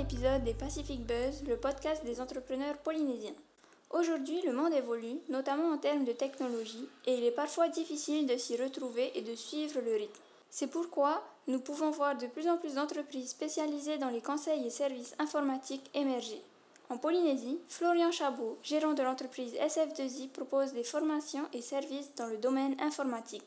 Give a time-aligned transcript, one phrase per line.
[0.00, 3.34] épisode des Pacific Buzz, le podcast des entrepreneurs polynésiens.
[3.90, 8.38] Aujourd'hui, le monde évolue, notamment en termes de technologie, et il est parfois difficile de
[8.38, 10.22] s'y retrouver et de suivre le rythme.
[10.48, 14.70] C'est pourquoi nous pouvons voir de plus en plus d'entreprises spécialisées dans les conseils et
[14.70, 16.40] services informatiques émerger.
[16.88, 22.38] En Polynésie, Florian Chabot, gérant de l'entreprise SF2I, propose des formations et services dans le
[22.38, 23.44] domaine informatique.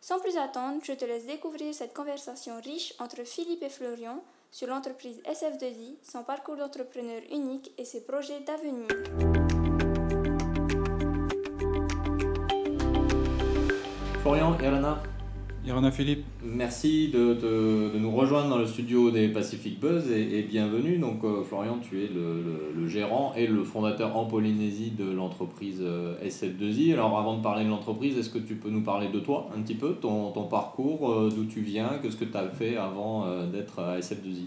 [0.00, 4.20] Sans plus attendre, je te laisse découvrir cette conversation riche entre Philippe et Florian
[4.50, 8.88] sur l'entreprise SF2I, son parcours d'entrepreneur unique et ses projets d'avenir.
[14.22, 15.02] Florian, Irana,
[15.68, 16.24] Irana Philippe.
[16.42, 20.96] merci de, de- de nous rejoindre dans le studio des Pacific Buzz et, et bienvenue.
[20.96, 25.04] Donc euh, Florian, tu es le, le- le gérant et le fondateur en Polynésie de
[25.10, 26.94] l'entreprise euh, SF2I.
[26.94, 29.60] Alors avant de parler de l'entreprise, est-ce que tu peux nous parler de toi un
[29.60, 33.26] petit peu, ton, ton parcours, euh, d'où tu viens, qu'est-ce que tu as fait avant
[33.26, 34.46] euh, d'être à SF2I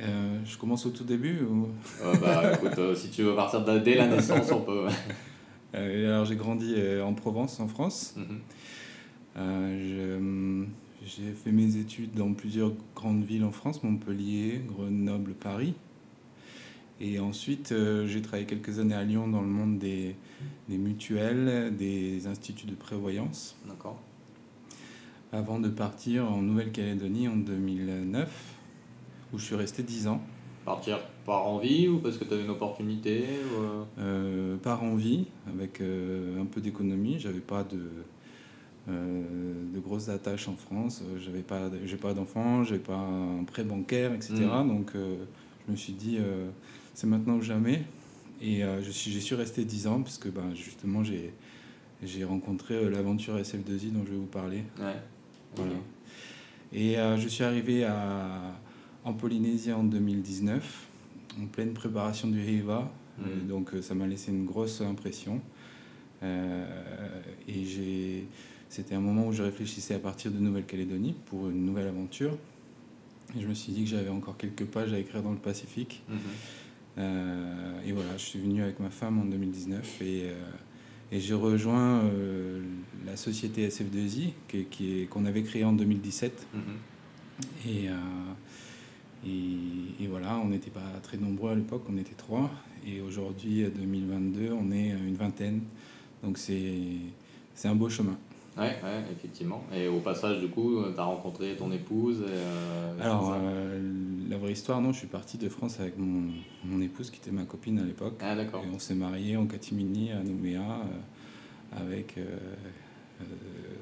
[0.00, 1.42] Euh, je commence au tout début.
[1.48, 1.68] ou-
[2.20, 4.86] bah, écoute, si tu veux partir de- dès la naissance, on peut.
[5.74, 8.14] Alors j'ai grandi en Provence, en France.
[8.16, 8.40] Mhm.
[9.36, 10.64] Euh,
[11.04, 15.74] j'ai fait mes études dans plusieurs grandes villes en France, Montpellier, Grenoble, Paris.
[17.00, 20.14] Et ensuite, euh, j'ai travaillé quelques années à Lyon dans le monde des,
[20.68, 24.00] des mutuelles, des instituts de prévoyance, D'accord.
[25.32, 28.54] avant de partir en Nouvelle-Calédonie en 2009,
[29.32, 30.22] où je suis resté 10 ans.
[30.64, 33.24] Partir par envie ou parce que tu as une opportunité
[33.58, 37.18] ou, euh, par envie, avec euh, un peu d'économie.
[37.18, 37.80] J'avais pas de,
[38.88, 41.02] de grosses attaches en France.
[41.02, 44.34] Euh, J'avais pas, j'ai pas d'enfants, j'ai pas un prêt bancaire, etc.
[44.34, 44.68] Mm.
[44.68, 45.24] Donc euh,
[45.66, 46.48] je me suis dit, euh,
[46.94, 47.82] c'est maintenant ou jamais.
[48.40, 51.32] Et euh, je suis, j'y suis resté 10 ans parce que ben, justement j'ai,
[52.02, 54.64] j'ai rencontré euh, l'aventure SF2I dont je vais vous parler.
[54.80, 54.96] Ouais.
[55.54, 55.72] Voilà.
[56.72, 58.54] Et euh, je suis arrivé à,
[59.04, 60.86] en Polynésie en 2019,
[61.40, 62.90] en pleine préparation du HEVA.
[63.18, 63.24] Mhm.
[63.26, 65.40] Euh, donc euh, ça m'a laissé une grosse impression.
[66.22, 66.64] Euh,
[67.48, 68.26] et j'ai,
[68.72, 72.38] c'était un moment où je réfléchissais à partir de Nouvelle-Calédonie pour une nouvelle aventure.
[73.36, 76.02] Et je me suis dit que j'avais encore quelques pages à écrire dans le Pacifique.
[76.08, 76.16] Mhm.
[76.98, 80.34] Euh, et voilà, je suis venu avec ma femme en 2019 et, euh,
[81.12, 82.62] et j'ai rejoint euh,
[83.04, 86.46] la société SF2I qui, qui est- qu'on avait créée en 2017.
[86.54, 86.62] Mhm.
[87.68, 87.88] Et,
[89.26, 92.50] et, et voilà, on n'était pas très nombreux à l'époque, on était trois.
[92.86, 95.60] Et aujourd'hui, 2022, on est une vingtaine.
[96.22, 98.16] Donc c'est un beau chemin.
[98.56, 99.64] Ouais, ouais, effectivement.
[99.74, 102.20] Et au passage, du coup, tu as rencontré ton épouse.
[102.20, 103.80] Et, euh, Alors, euh,
[104.28, 106.30] la vraie histoire, non, je suis parti de France avec mon,
[106.64, 108.20] mon épouse qui était ma copine à l'époque.
[108.20, 108.62] Ah, d'accord.
[108.64, 112.16] Et on s'est mariés en catimini à Nouméa euh, avec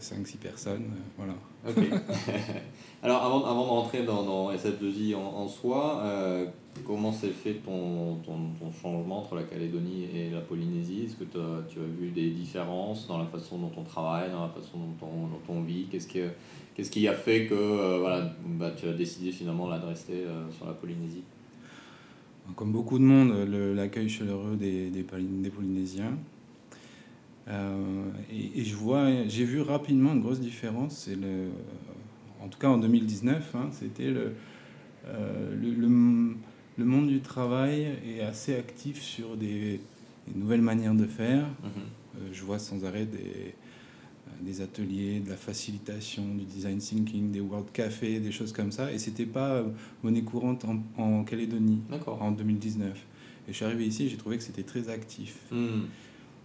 [0.00, 0.82] 5-6 personnes.
[0.84, 1.34] euh, voilà.
[1.68, 1.76] Ok.
[3.02, 6.46] Alors, avant, avant de rentrer dans, dans SF2I en, en soi, euh,
[6.86, 11.04] comment s'est fait ton, ton, ton changement entre la Calédonie et la Polynésie?
[11.06, 14.48] Est-ce que tu as vu des différences dans la façon dont on travaille, dans la
[14.50, 15.86] façon dont on, dont on vit?
[15.90, 16.28] Qu'est-ce que-
[16.74, 20.24] qu'est-ce qui a fait que euh, voilà, bah, tu as décidé finalement là, de rester
[20.26, 21.22] euh, sur la Polynésie?
[22.56, 23.32] Comme beaucoup de monde,
[23.76, 26.18] l'accueil chaleureux des, des Polynésiens.
[27.50, 30.96] Euh, et, et je vois, j'ai vu rapidement une grosse différence.
[31.06, 31.48] C'est le,
[32.42, 34.32] en tout cas en 2019, hein, c'était le,
[35.06, 36.34] euh, le, le-
[36.78, 39.80] le monde du travail est assez actif sur des,
[40.28, 41.42] des nouvelles manières de faire.
[41.62, 41.70] Mhm.
[42.16, 43.54] Euh, je vois sans arrêt des,
[44.40, 48.92] des ateliers, de la facilitation, du design thinking, des world cafés, des choses comme ça.
[48.92, 49.62] Et c'était pas
[50.02, 52.96] monnaie courante en, en Calédonie en 2019.
[53.48, 55.36] Et je suis arrivé ici, j'ai trouvé que c'était très actif.
[55.50, 55.82] Hmm.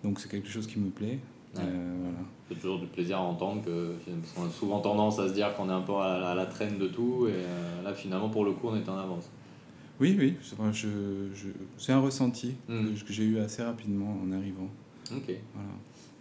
[0.06, 1.20] Donc c'est quelque chose qui me plaît.
[1.56, 1.62] Ouais.
[1.64, 2.18] Euh, voilà.
[2.48, 5.56] C'est toujours du plaisir à entendre que parce qu'on a souvent tendance à se dire
[5.56, 8.30] qu'on est un peu à la, à la traîne de tout et euh, là finalement
[8.30, 9.30] pour le coup on est en avance.
[10.00, 10.88] Oui, oui, c'est enfin, je,
[11.34, 12.94] je- c'est un ressenti Mm.
[13.06, 14.68] que, j'ai eu assez rapidement en arrivant.
[15.12, 15.24] Ok.
[15.54, 15.70] Voilà.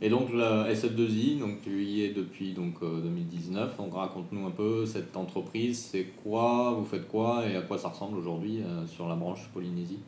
[0.00, 3.76] Et donc la SF2I, donc tu y es depuis donc euh, 2019.
[3.76, 7.44] Donc raconte-nous un peu cette entreprise, c'est quoi, vous faites quoi?
[7.48, 9.98] Et à quoi ça ressemble aujourd'hui euh, sur la branche Polynésie?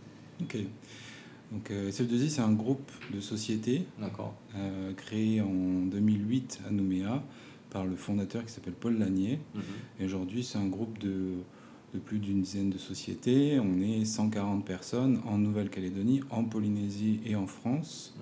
[0.41, 0.57] Ok.
[1.53, 3.85] Donc euh, SF2I, c'est un groupe de sociétés
[4.57, 7.23] euh, créé en 2008 à Nouméa
[7.71, 9.39] par le fondateur qui s'appelle Paul Lanier.
[9.55, 9.63] Mhm.
[10.01, 11.35] Et aujourd'hui, c'est un groupe de,
[11.95, 13.61] de plus d'une dizaine de sociétés.
[13.61, 18.15] On est 140 personnes en Nouvelle-Calédonie, en Polynésie et en France.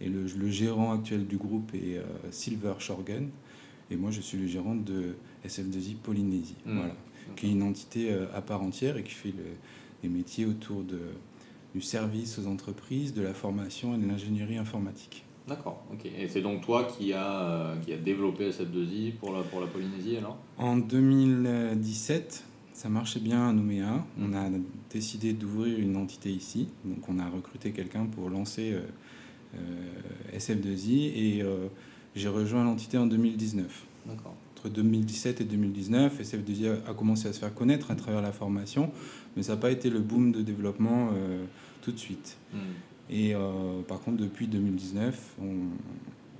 [0.00, 3.28] Et le, le gérant actuel du groupe est euh, Silver Shorgen.
[3.90, 5.14] Et moi, je suis le gérant de
[5.46, 6.56] SF2I Polynésie.
[6.66, 6.76] Mm.
[6.78, 6.94] Voilà.
[7.36, 9.54] Qui est une entité euh, à part entière et qui fait le-
[10.02, 10.98] des métiers autour de,
[11.74, 15.24] du service aux entreprises, de la formation et de l'ingénierie informatique.
[15.48, 15.84] D'accord.
[15.92, 16.06] Ok.
[16.06, 19.66] Et c'est donc toi qui a euh, qui a développé SF2I pour la pour la
[19.66, 20.38] Polynésie alors?
[20.56, 24.04] En 2017, ça marchait bien à Nouméa.
[24.20, 24.48] On a
[24.90, 26.68] décidé d'ouvrir une entité ici.
[26.84, 28.80] Donc on a recruté quelqu'un pour lancer euh,
[29.54, 31.68] euh, SF2I et euh,
[32.14, 33.86] j'ai rejoint l'entité en 2019.
[34.64, 38.90] Entre 2017 et 2019, SF2I a commencé à se faire connaître à travers la formation,
[39.36, 41.10] mais ça n'a pas été le boom de développement
[41.82, 42.38] tout de suite.
[42.52, 42.56] Hmm.
[43.10, 43.34] Et
[43.86, 45.36] par contre, depuis 2019,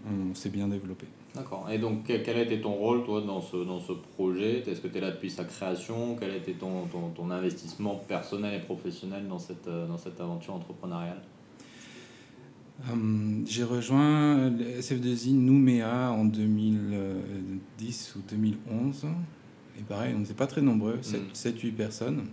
[0.06, 1.06] on s'est bien développé.
[1.34, 1.66] D'accord.
[1.68, 4.62] Et donc, quel a été ton rôle, toi, dans ce, dans ce projet?
[4.66, 6.16] Est-ce que tu es là depuis sa création?
[6.18, 10.20] Quel a été ton, ton, ton, investissement personnel et professionnel dans cette, euh, dans cette
[10.20, 11.20] aventure entrepreneuriale?
[12.90, 19.06] Hum, J'ai rejoint SF2I Nouméa en 2010 ou 2011.
[19.78, 21.72] Et pareil, on n'était pas très nombreux, 7-8 hmm.
[21.72, 22.24] personnes.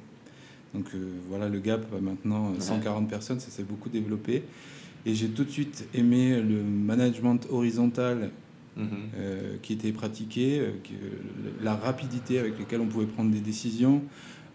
[0.73, 4.43] Donc euh, voilà, le gap maintenant, 140 personnes, ça s'est beaucoup développé.
[5.05, 8.31] Et j'ai tout de suite aimé le management horizontal.
[8.77, 10.71] Euh, qui était pratiquée, euh,
[11.61, 14.01] la rapidité avec laquelle on pouvait prendre des décisions,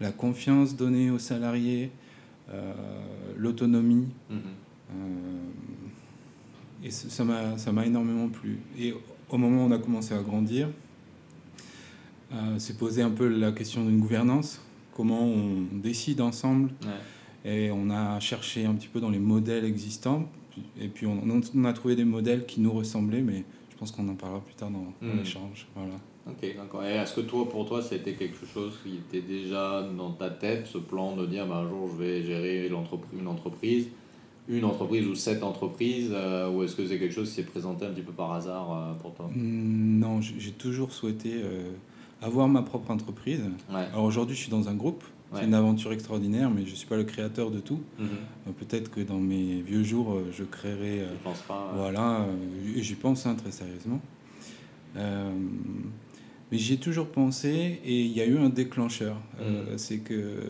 [0.00, 1.90] la confiance donnée aux salariés,
[2.50, 2.72] euh,
[3.36, 4.08] l'autonomie.
[4.30, 4.38] Mhm.
[6.86, 8.58] Et ça m'a énormément plu.
[8.78, 8.94] Et
[9.28, 10.68] au moment où on a commencé à grandir,
[12.58, 14.60] c'est posé un peu la question d'une gouvernance,
[14.94, 16.70] comment on décide ensemble.
[17.44, 20.28] Et on a cherché un petit peu dans les modèles existants.
[20.80, 21.22] Et puis on,
[21.54, 24.54] on, a trouvé des modèles qui nous ressemblaient, mais je pense qu'on en parlera plus
[24.54, 25.18] tard dans, hmm.
[25.18, 25.66] l'échange.
[25.74, 25.94] Voilà.
[26.26, 26.82] Ok, d'accord.
[26.84, 30.66] Et est-ce que toi, pour toi, c'était quelque chose qui était déjà dans ta tête,
[30.66, 33.88] ce plan de dire bah, un jour je vais gérer une entreprise,
[34.48, 37.84] une entreprise ou sept entreprises, euh, ou est-ce que c'est quelque chose qui s'est présenté
[37.84, 39.28] un petit peu par hasard euh, pour toi?
[39.34, 41.70] Hmm, Non, j'ai toujours souhaité euh,
[42.22, 43.42] avoir ma propre entreprise.
[43.70, 45.04] Alors aujourd'hui, je suis dans un groupe
[45.34, 47.80] c'est une aventure extraordinaire, mais je ne suis pas le créateur de tout.
[48.00, 48.04] Euh,
[48.58, 51.00] peut-être que dans mes vieux jours, je créerai.
[51.00, 51.72] Euh, pense pas.
[51.76, 52.24] Voilà,
[52.74, 54.00] et j'y pense hein, très sérieusement.
[54.94, 59.16] mais j'y ai toujours pensé et il y a eu un déclencheur.
[59.40, 59.76] Mhm.
[59.76, 60.40] C'est que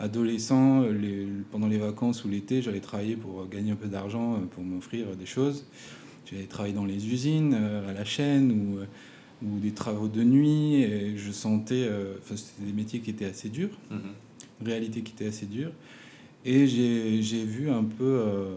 [0.00, 4.64] adolescent, les, pendant les vacances ou l'été, j'allais travailler pour gagner un peu d'argent, pour
[4.64, 5.64] m'offrir des choses.
[6.26, 8.80] J'allais travailler dans les usines, à la chaîne ou
[9.42, 10.82] ou des travaux de nuit.
[10.82, 14.66] Et je sentais, euh, enfin, c'était des métiers qui étaient assez durs, mm-hmm.
[14.66, 15.72] réalité qui était assez dure.
[16.44, 18.56] Et j'ai vu un peu euh,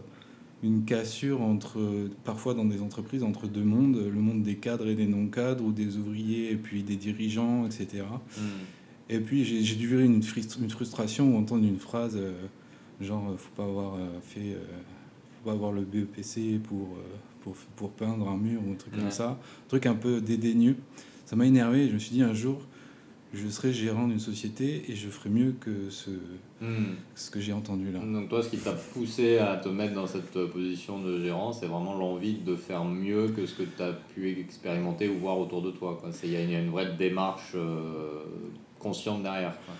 [0.63, 4.95] une cassure entre, parfois dans des entreprises, entre deux mondes, le monde des cadres et
[4.95, 8.06] des non-cadres, ou des ouvriers et puis des dirigeants, etc.
[8.38, 8.42] Mm.
[9.09, 10.21] Et puis j'ai dû vivre une,
[10.61, 12.33] une frustration ou entendre une phrase euh,
[13.01, 14.55] genre, faut pas avoir fait,
[15.38, 16.97] faut pas avoir le BEPC pour
[17.41, 20.77] pour, pour, peindre un mur ou un truc comme ça, un truc un peu dédaigneux.
[21.25, 21.89] Ça m'a énervé.
[21.89, 22.61] Je me suis dit un jour,
[23.33, 26.12] je serai gérant d'une société et je ferai mieux que ce,
[26.62, 26.95] hmm.
[27.15, 28.00] ce que j'ai entendu là.
[28.00, 31.65] Donc toi, ce qui t'a poussé à te mettre dans cette position de gérant, c'est
[31.65, 35.63] vraiment l'envie de faire mieux que ce que tu as pu expérimenter ou voir autour
[35.63, 36.00] de toi.
[36.24, 38.24] Il y, a une vraie démarche euh,
[38.77, 39.57] consciente derrière.
[39.65, 39.74] Quoi.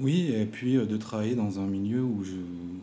[0.00, 2.34] Oui, et puis euh, de travailler dans un milieu où je,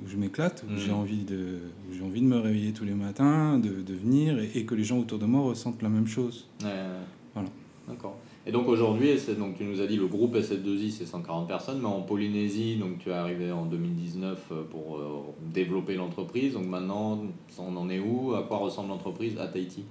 [0.08, 0.96] je m'éclate, où j'ai mm.
[0.96, 1.60] envie, de,
[1.92, 5.00] j'ai envie de me réveiller tous les matins, de, de venir, et, que les gens
[5.00, 6.48] autour de moi ressentent la même chose.
[6.60, 7.50] Voilà.
[7.88, 8.18] D'accord.
[8.48, 11.88] Et donc aujourd'hui, donc tu nous as dit le groupe SF2I c'est 140 personnes, mais
[11.88, 15.22] en Polynésie, donc tu es arrivé en 2019 euh, pour euh,
[15.54, 16.54] développer l'entreprise.
[16.54, 17.22] Donc maintenant,
[17.60, 18.34] on en est où?
[18.34, 19.86] À quoi ressemble l'entreprise à Tahiti?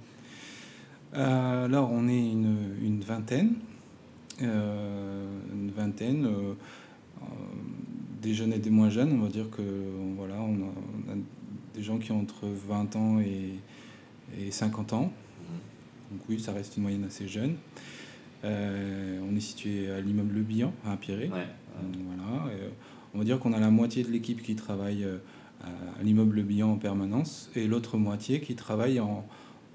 [1.13, 3.55] Alors on est une, une vingtaine.
[4.39, 6.27] une vingtaine
[8.21, 9.13] des jeunes et des moins jeunes.
[9.13, 9.61] On va dire que
[10.17, 10.55] voilà, on
[11.11, 11.15] a,
[11.73, 13.55] des gens qui ont entre 20 ans et,
[14.39, 15.11] et 50 ans.
[16.11, 17.55] Donc oui, ça reste une moyenne assez jeune.
[18.43, 20.97] Euh, on est situé à l'immeuble Le Bihan, à.
[21.05, 21.45] Voilà.
[22.49, 22.69] Euh,
[23.13, 25.17] on va dire qu'on a la moitié de l'équipe qui travaille euh,
[25.63, 29.25] à l'immeuble Le Bihan en permanence et l'autre moitié qui travaille en,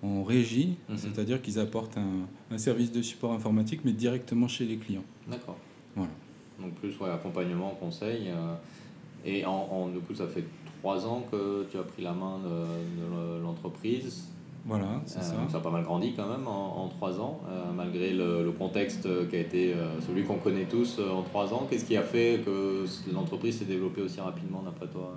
[0.03, 0.97] en régie, mhm.
[0.97, 5.05] c'est-à-dire qu'ils apportent un, un, service de support informatique mais directement chez les clients.
[5.29, 5.59] D'accord.
[5.95, 6.11] Voilà
[6.61, 8.29] donc plus ouais, accompagnement, conseil.
[8.29, 8.55] Euh,
[9.25, 10.45] et en, du coup, ça fait
[10.81, 14.29] trois ans que tu as pris la main de, l'entreprise.
[14.67, 15.37] Voilà, c'est euh, ça.
[15.49, 19.37] ça a pas mal grandi quand même en, trois ans, euh, malgré le, contexte qui
[19.37, 19.75] a été
[20.07, 21.67] celui qu'on connaît tous en trois ans.
[21.71, 25.15] Qu'est-ce qui a fait que l'entreprise s'est développée aussi rapidement d'après toi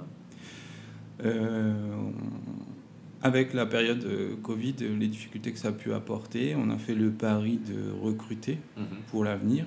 [3.21, 4.07] avec la période
[4.43, 8.59] Covid, les difficultés que ça a pu apporter, on a fait le pari de recruter
[8.77, 8.85] mhm.
[9.07, 9.65] pour l'avenir.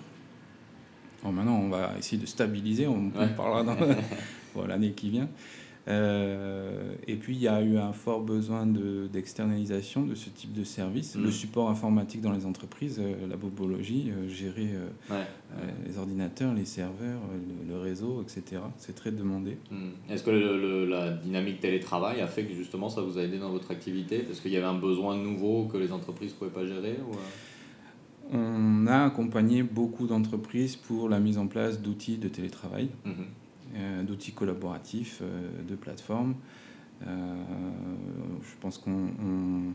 [1.23, 3.77] Bon, maintenant, on va essayer de stabiliser, on, en parlera dans
[4.67, 5.29] l'année qui vient.
[5.89, 10.65] Euh, et puis, il y a eu un fort besoin d'externalisation de, ce type de
[10.65, 11.17] service.
[11.17, 11.33] Le mm.
[11.33, 14.71] support informatique dans les entreprises, euh, la bobologie, euh, gérer
[15.87, 17.21] les ordinateurs, les serveurs,
[17.69, 18.62] le, réseau, etc.
[18.79, 19.59] C'est très demandé.
[19.71, 20.11] Mm.
[20.11, 23.71] Est-ce que la dynamique télétravail a fait que justement ça vous a aidé dans votre
[23.71, 24.19] activité?
[24.21, 27.17] Parce qu'il y avait un besoin nouveau que les entreprises ne pouvaient pas gérer ou
[28.35, 33.27] on a accompagné beaucoup d'entreprises pour la mise en place d'outils de télétravail, Mhm.
[33.75, 36.35] Euh, d'outils collaboratifs, euh, de plateformes.
[37.07, 37.35] Euh,
[38.43, 39.73] je pense qu'on on-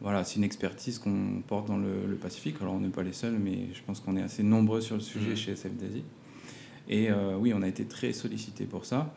[0.00, 2.56] voilà, c'est une expertise qu'on porte dans le, le Pacifique.
[2.60, 5.02] Alors on n'est pas les seuls, mais je pense qu'on est assez nombreux sur le
[5.02, 5.36] sujet Mhm.
[5.36, 6.04] chez SFDASI.
[6.88, 9.12] Et euh, oui, on a été très sollicité pour ça.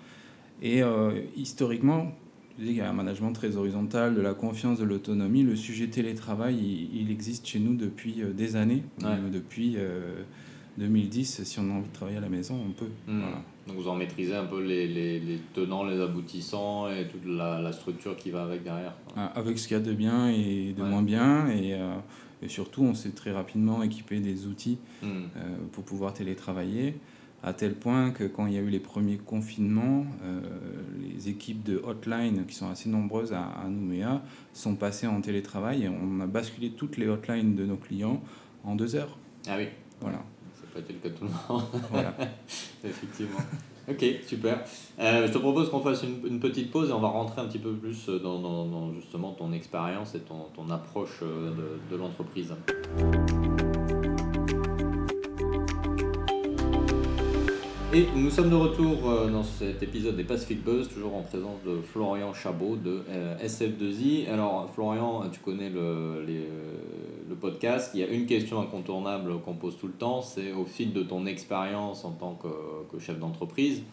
[0.61, 2.11] Et euh, historiquement,
[2.59, 5.43] il y a un management très horizontal, de la confiance, de l'autonomie.
[5.43, 8.83] Le sujet télétravail, il, il existe chez nous depuis des années.
[9.01, 9.17] Ouais.
[9.31, 10.21] Depuis euh,
[10.77, 12.89] 2010, si on a envie de travailler à la maison, on peut.
[13.07, 13.41] Voilà.
[13.67, 17.61] Donc vous en maîtrisez un peu les, les, les tenants, les aboutissants et toute la,
[17.61, 18.93] la structure qui va avec derrière.
[19.15, 20.89] Ah, Avec ce qu'il y a de bien et de Ouais.
[20.89, 21.47] moins bien.
[21.47, 21.93] Et, euh,
[22.41, 25.09] et surtout, on s'est très rapidement équipé des outils Mhm.
[25.37, 26.95] euh, pour pouvoir télétravailler,
[27.41, 30.41] à tel point que quand il y a eu les premiers confinements, euh,
[31.13, 34.21] les équipes de hotline, qui sont assez nombreuses à, à Nouméa,
[34.53, 38.21] sont passées en télétravail et on a basculé toutes les hotlines de nos clients
[38.65, 39.17] en deux heures.
[39.47, 39.67] Ah oui,
[40.01, 40.23] Voilà.
[40.73, 41.63] Pas été le cas de tout le monde.
[41.91, 42.13] voilà.
[42.83, 43.39] Effectivement.
[43.89, 44.63] Ok, super.
[44.99, 47.45] Euh, je te propose qu'on fasse une, une petite pause et on va rentrer un
[47.47, 51.95] petit peu plus dans, dans- dans justement ton expérience et ton, ton approche euh, de,
[51.95, 52.53] de l'entreprise.
[57.95, 61.61] Et nous sommes de retour euh, dans cet épisode des Pacific Buzz, toujours en présence
[61.63, 64.27] de Florian Chabot de euh, SF2I.
[64.31, 66.25] Alors Florian, tu connais euh,
[67.29, 70.65] le podcast, il y a une question incontournable qu'on pose tout le temps, c'est au
[70.65, 73.83] fil de ton expérience en tant que, chef d'entreprise,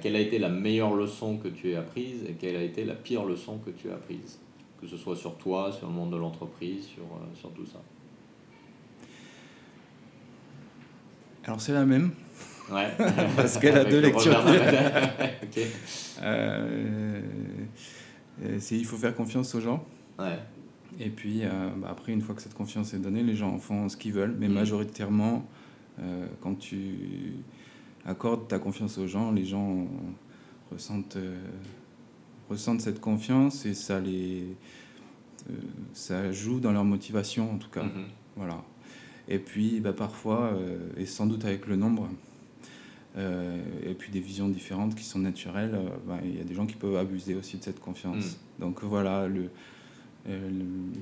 [0.00, 2.94] quelle a été la meilleure leçon que tu aies apprise et quelle a été la
[2.94, 4.38] pire leçon que tu as apprise?
[4.80, 6.86] Que ce soit sur toi, sur le monde de l'entreprise,
[7.34, 7.80] sur tout ça.
[11.44, 12.12] Alors c'est la même.
[12.72, 12.88] Ouais.
[13.36, 14.38] Parce qu'elle a deux le lectures.
[14.42, 15.34] revers de la médaille.
[15.42, 15.58] ok.
[16.22, 17.20] Euh,
[18.42, 19.84] euh, c'est il faut faire confiance aux gens.
[20.18, 20.38] Ouais.
[20.98, 23.58] Et puis euh, bah, après, une fois que cette confiance est donnée, les gens en
[23.58, 24.34] font ce qu'ils veulent.
[24.38, 24.54] Mais Mhm.
[24.54, 25.46] majoritairement,
[26.00, 27.34] euh, quand tu
[28.04, 29.86] accordes ta confiance aux gens, les gens
[30.72, 31.18] ressentent,
[32.50, 34.56] ressentent cette confiance et ça les
[35.92, 37.84] ça joue dans leur motivation en tout cas.
[37.84, 38.06] Mhm.
[38.36, 38.62] Voilà.
[39.28, 42.08] Et puis bah, parfois, euh, et sans doute avec le nombre,
[43.16, 46.54] euh, et puis des visions différentes qui sont naturelles, euh, bah, il y a des
[46.54, 48.38] gens qui peuvent abuser aussi de cette confiance.
[48.58, 49.48] Donc voilà, le,
[50.28, 51.00] euh, le-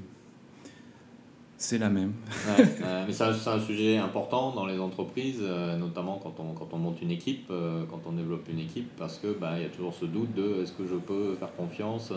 [1.57, 2.13] c'est la même.
[2.47, 5.41] Ouais, euh, mais c'est un sujet important dans les entreprises,
[5.79, 9.33] notamment quand on, quand on monte une équipe, quand on développe une équipe, parce que
[9.33, 12.13] bah, il y a toujours ce doute de est-ce que je peux faire confiance?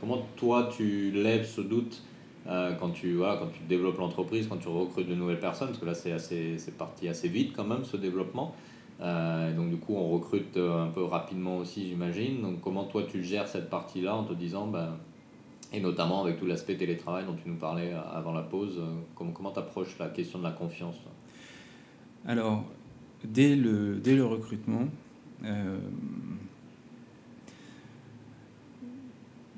[0.00, 2.02] Comment toi tu lèves ce doute
[2.46, 5.68] euh, quand, tu, voilà, quand tu développes l'entreprise, quand tu recrutes de nouvelles personnes?
[5.68, 8.54] Parce que là c'est parti assez vite quand même ce développement.
[9.00, 12.42] Euh, donc du coup on recrute euh, un peu rapidement aussi j'imagine.
[12.42, 14.98] Donc comment toi tu gères cette partie-là en te disant bah,
[15.72, 18.80] et notamment avec tout l'aspect télétravail dont tu nous parlais euh, avant la pause,
[19.14, 20.96] comment comment tu approches la question de la confiance
[22.26, 22.64] Alors,
[23.24, 24.86] dès le, dès le recrutement,
[25.44, 25.78] euh,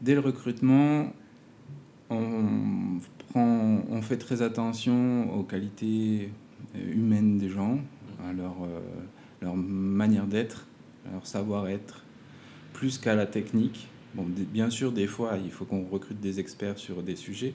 [0.01, 1.07] dès le recrutement,
[2.11, 6.31] on, prend, on fait très attention aux qualités
[6.75, 7.79] humaines des gens,
[8.25, 8.81] à leur, euh,
[9.43, 10.67] leur manière d'être,
[11.13, 12.05] leur savoir-être,
[12.73, 13.89] plus qu'à la technique.
[14.15, 17.55] Bon, bien sûr, des fois, il faut qu'on recrute des experts sur des sujets,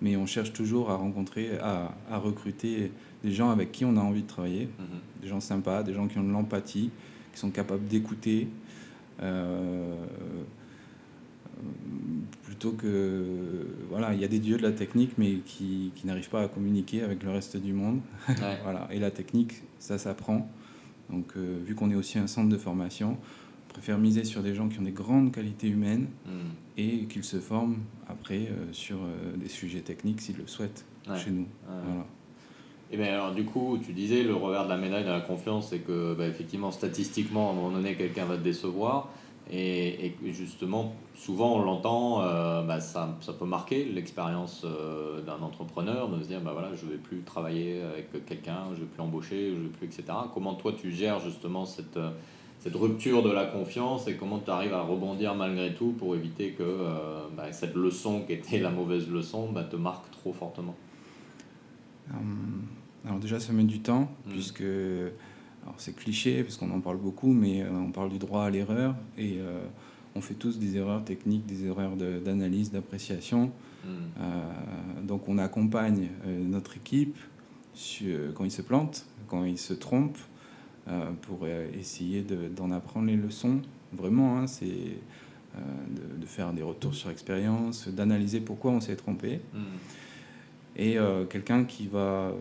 [0.00, 2.90] mais on cherche toujours à rencontrer, à, à recruter
[3.22, 4.98] des gens avec qui on a envie de travailler, Mhm.
[5.22, 6.90] des gens sympas, des gens qui ont de l'empathie,
[7.32, 8.48] qui sont capables d'écouter,
[9.22, 9.94] euh,
[11.56, 11.62] euh,
[12.42, 16.30] plutôt que voilà, il y a des dieux de la technique, mais qui, qui n'arrivent
[16.30, 18.00] pas à communiquer avec le reste du monde.
[18.28, 18.34] Ouais.
[18.64, 20.50] Voilà, et la technique, ça s'apprend.
[21.10, 23.16] Donc, euh, vu qu'on est aussi un centre de formation,
[23.68, 26.32] on préfère miser sur des gens qui ont des grandes qualités humaines Mhm.
[26.78, 27.78] et qu'ils se forment
[28.08, 31.18] après euh, sur euh, des sujets techniques s'ils le souhaitent Ouais.
[31.18, 31.42] chez nous.
[31.42, 31.82] Ouais.
[31.84, 32.06] Voilà.
[32.92, 35.70] Et bien alors du coup, tu disais le revers de la médaille de la confiance,
[35.70, 39.08] c'est que bah, effectivement statistiquement, à un moment donné, quelqu'un va te décevoir.
[39.50, 45.42] Et, et justement, souvent on l'entend, euh, bah, ça, ça peut marquer l'expérience euh, d'un
[45.42, 48.84] entrepreneur de se dire, bah, voilà, je ne vais plus travailler avec quelqu'un, je ne
[48.84, 50.04] vais plus embaucher, je ne vais plus, etc.
[50.32, 52.10] Comment toi tu gères justement cette, euh,
[52.60, 56.52] cette rupture de la confiance et comment tu arrives à rebondir malgré tout pour éviter
[56.52, 60.76] que euh, bah, cette leçon qui était la mauvaise leçon bah, te marque trop fortement?
[63.04, 64.30] Alors déjà, ça met du temps, Mm.
[64.30, 64.62] puisque
[65.62, 68.50] alors c'est cliché, parce qu'on en parle beaucoup, mais euh, on parle du droit à
[68.50, 69.60] l'erreur, et euh,
[70.14, 73.50] on fait tous des erreurs techniques, des erreurs de- d'analyse, d'appréciation.
[73.84, 73.90] Mhm.
[74.20, 77.16] Euh, donc on accompagne notre équipe
[78.34, 80.18] quand ils se plantent, quand ils se trompent,
[81.22, 81.46] pour
[81.78, 83.60] essayer de- d'en apprendre les leçons.
[83.92, 84.66] Vraiment, hein, c'est
[85.56, 89.40] de, de faire des retours sur expérience, d'analyser pourquoi on s'est trompé.
[89.54, 89.62] Mhm.
[90.76, 90.96] et
[91.30, 92.32] quelqu'un qui va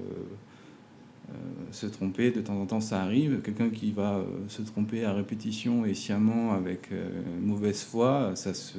[1.71, 5.85] se tromper, de temps en temps ça arrive, quelqu'un qui va se tromper à répétition
[5.85, 6.89] et sciemment avec
[7.41, 8.77] mauvaise foi, ça se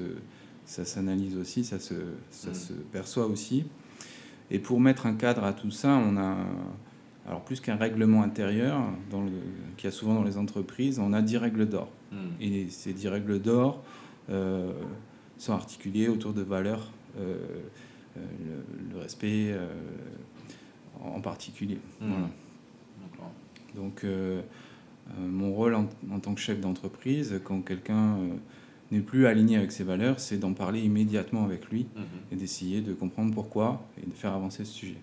[0.64, 1.94] ça s'analyse aussi, ça se,
[2.30, 2.54] ça mm.
[2.54, 3.64] se perçoit aussi.
[4.50, 6.37] Et pour mettre un cadre à tout ça, on a,
[7.26, 8.80] alors plus qu'un règlement intérieur,
[9.11, 9.30] dans le,
[9.76, 11.90] qu'il y a souvent dans les entreprises, on a 10 règles d'or.
[12.11, 12.16] Mm.
[12.40, 13.82] Et ces 10 règles d'or
[14.30, 14.73] euh,
[15.38, 17.37] sont articulées autour de valeurs, euh,
[18.16, 18.21] euh,
[18.92, 19.54] le, respect
[21.02, 21.78] en particulier.
[22.00, 22.09] Mm.
[22.09, 22.28] Voilà.
[23.75, 24.07] Donc,
[25.19, 28.19] mon rôle en, en, tant que chef d'entreprise, quand quelqu'un
[28.93, 32.02] n'est plus aligné avec ses valeurs, c'est d'en parler immédiatement avec lui mhm.
[32.31, 35.00] et d'essayer de comprendre pourquoi et de faire avancer ce sujet.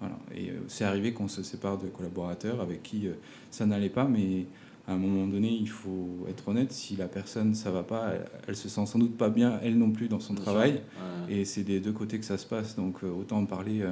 [0.00, 0.16] Voilà.
[0.34, 3.12] Et euh, c'est arrivé qu'on se sépare de collaborateurs avec qui euh,
[3.50, 4.46] ça n'allait pas, mais
[4.88, 8.14] à un moment donné, il faut être honnête, si la personne ça va pas,
[8.48, 10.80] elle, se sent sans doute pas bien, elle non plus, dans son travail.
[11.28, 13.84] Et c'est des deux côtés que ça se passe, donc euh, autant en parler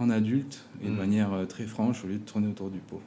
[0.00, 0.96] en adulte et de mhm.
[0.96, 3.00] manière très franche au lieu de tourner autour du pot.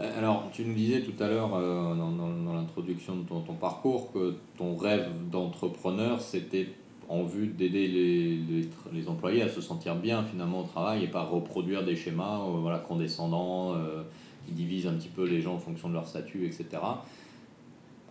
[0.00, 4.34] Euh, alors, tu nous disais tout à l'heure euh, dans, l'introduction de ton, parcours que
[4.56, 6.68] ton rêve d'entrepreneur, c'était
[7.08, 11.24] en vue d'aider les, les, employés à se sentir bien finalement au travail et pas
[11.24, 13.74] reproduire des schémas euh, voilà, condescendants
[14.46, 16.66] qui divisent un petit peu les gens en fonction de leur statut, etc.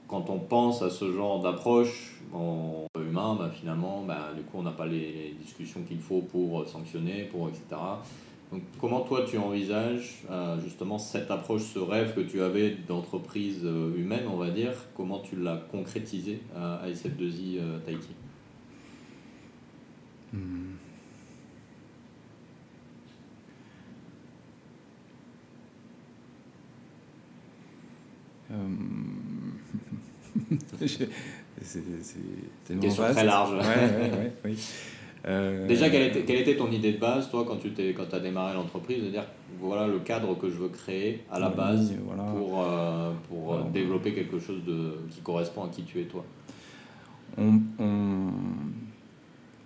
[0.10, 4.64] Quand on pense à ce genre d'approche en humain, bah, finalement, bah, du coup, on
[4.64, 7.76] n'a pas les discussions qu'il faut pour sanctionner, pour etc.
[8.52, 13.62] Donc, comment toi tu envisages euh, justement cette approche, ce rêve que tu avais d'entreprise
[13.64, 18.16] euh, humaine, on va dire, comment tu l'as concrétisé à SF2I euh, Taiki
[20.34, 20.70] hmm.
[30.86, 31.10] c'est
[32.66, 33.14] tellement vaste.
[33.16, 33.52] très large.
[33.54, 34.58] Ouais, ouais, ouais, oui.
[35.28, 38.14] Euh, Déjà, quelle était, quelle était, ton idée de base, toi, quand tu t'es, quand
[38.14, 39.26] as démarré l'entreprise De dire,
[39.60, 41.94] voilà le cadre que je veux créer à la base
[42.38, 46.24] pour, euh, pour euh, développer quelque chose de, qui correspond à qui tu es, toi?
[47.38, 48.28] On, on,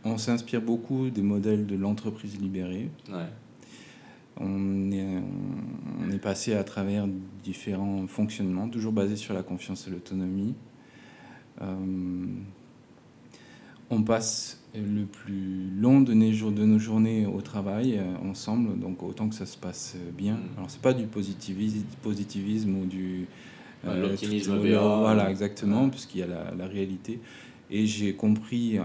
[0.04, 2.90] on s'inspire beaucoup des modèles de l'entreprise libérée.
[3.10, 3.30] Ouais.
[4.40, 5.22] On est,
[6.02, 7.08] on est passé à travers
[7.44, 10.56] différents fonctionnements, toujours basés sur la confiance et l'autonomie.
[13.90, 19.04] on passe le plus long de nos, de nos journées au travail euh, ensemble, donc
[19.04, 20.34] autant que ça se passe bien.
[20.34, 20.58] Mm.
[20.58, 23.28] Alors c'est pas du positivisme, positivisme ou du
[23.86, 27.20] euh, l'optimisme voilà exactement, puisqu'il y a la, la, réalité.
[27.70, 28.80] Et j'ai compris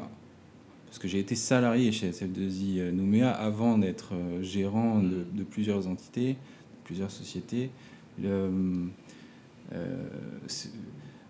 [0.89, 5.27] parce que j'ai été salarié chez SF2I euh, Nouméa avant d'être gérant de, mm.
[5.35, 7.71] de, plusieurs entités, de plusieurs sociétés.
[8.21, 8.51] Le,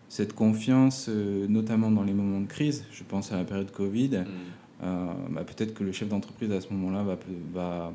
[0.09, 4.09] cette confiance, euh, notamment dans les moments de crise, je pense à la période Covid,
[4.09, 4.25] mm.
[4.83, 7.19] euh, bah, peut-être que le chef d'entreprise à ce moment-là va,
[7.53, 7.93] va,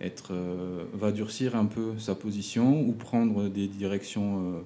[0.00, 4.64] être, euh, va durcir un peu sa position ou prendre des directions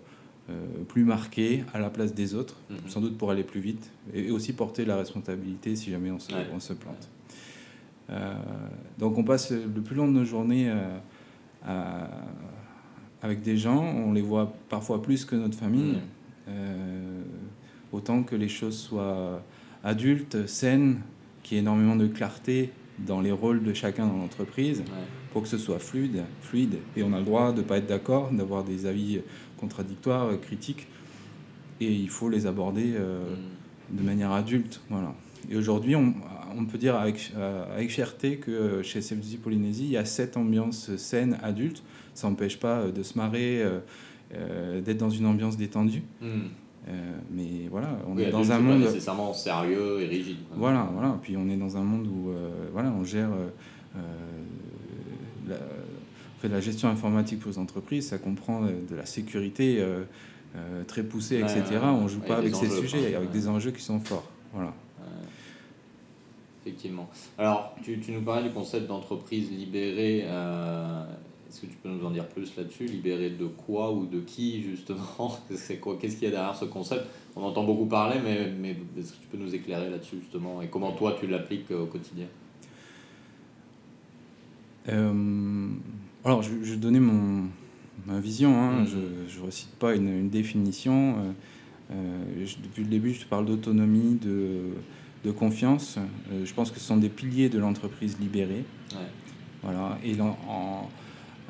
[0.88, 2.88] plus marquées à la place des autres, mm-hmm.
[2.88, 6.32] sans doute pour aller plus vite, et, aussi porter la responsabilité si jamais on se,
[6.54, 7.08] on se plante.
[8.98, 10.72] donc on passe le plus long de nos journées
[13.22, 15.98] avec des gens, on les voit parfois plus que notre famille.
[16.48, 17.22] Euh,
[17.92, 19.42] autant que les choses soient
[19.84, 21.00] adultes, saines,
[21.42, 24.82] qu'il y ait énormément de clarté dans les rôles de chacun dans l'entreprise,
[25.32, 26.78] pour que ce soit fluide, fluide.
[26.96, 29.20] Et on a le droit de ne pas être d'accord, d'avoir des avis
[29.58, 30.86] contradictoires, critiques,
[31.80, 33.20] et il faut les aborder euh,
[33.92, 33.96] mm.
[33.96, 34.80] de manière adulte.
[34.90, 35.14] Voilà.
[35.50, 36.14] Et aujourd'hui, on,
[36.56, 40.36] on, peut dire avec, euh, avec fierté que chez CFD Polynésie, il y a cette
[40.36, 41.82] ambiance saine, adulte.
[42.14, 43.64] Ça n'empêche pas de se marrer
[44.34, 46.02] euh, d'être dans une ambiance détendue.
[46.22, 46.92] Euh,
[47.30, 48.80] mais voilà, on est dans un monde.
[48.80, 50.36] nécessairement sérieux et rigide.
[50.54, 51.18] Voilà, voilà.
[51.22, 53.30] Puis on est dans un monde où euh, voilà, on gère.
[55.48, 55.56] La,
[56.38, 59.84] fait de la gestion informatique pour les entreprises, ça comprend de la sécurité
[60.86, 61.62] très poussée, etc.
[61.82, 64.28] on ne joue pas avec ces sujets, avec des enjeux qui sont forts.
[64.52, 64.72] Voilà.
[66.62, 67.08] Effectivement.
[67.38, 70.26] Alors, tu, tu, nous parlais du concept d'entreprise libérée.
[71.48, 72.84] Est-ce que tu peux nous en dire plus là-dessus?
[72.84, 75.34] Libéré de quoi ou de qui, justement?
[75.54, 77.06] C'est quoi Qu'est-ce qu'il y a derrière ce concept?
[77.36, 80.60] On entend beaucoup parler, mais, mais est-ce que tu peux nous éclairer là-dessus, justement?
[80.60, 82.26] Et comment toi, tu l'appliques euh, au quotidien?
[84.88, 85.68] Euh,
[86.28, 87.44] Alors, je, vais donner mon,
[88.06, 88.54] ma vision.
[88.60, 88.84] Hein.
[88.84, 88.88] Mm-hmm.
[89.28, 91.16] Je ne recite pas une, une définition.
[91.90, 94.60] Euh, depuis le début, je te parle d'autonomie, de,
[95.24, 95.98] de confiance.
[96.44, 98.64] je pense que ce sont des piliers de l'entreprise libérée.
[99.62, 99.98] Voilà.
[100.04, 100.88] Et en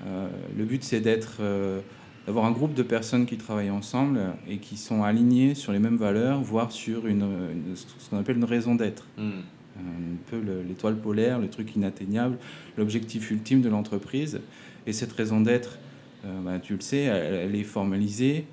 [0.06, 1.80] euh, le but, c'est d'être, euh,
[2.26, 5.96] d'avoir un groupe de personnes qui travaillent ensemble et qui sont alignées sur les mêmes
[5.96, 7.26] valeurs, voire sur une,
[7.74, 9.06] ce qu'on appelle une raison d'être.
[9.16, 9.40] Hmm.
[9.78, 12.38] un peu l'étoile polaire, le truc inatteignable,
[12.76, 14.40] l'objectif ultime de l'entreprise.
[14.88, 15.79] Et cette raison d'être,
[16.24, 18.46] bah, tu le sais, elle, est formalisée.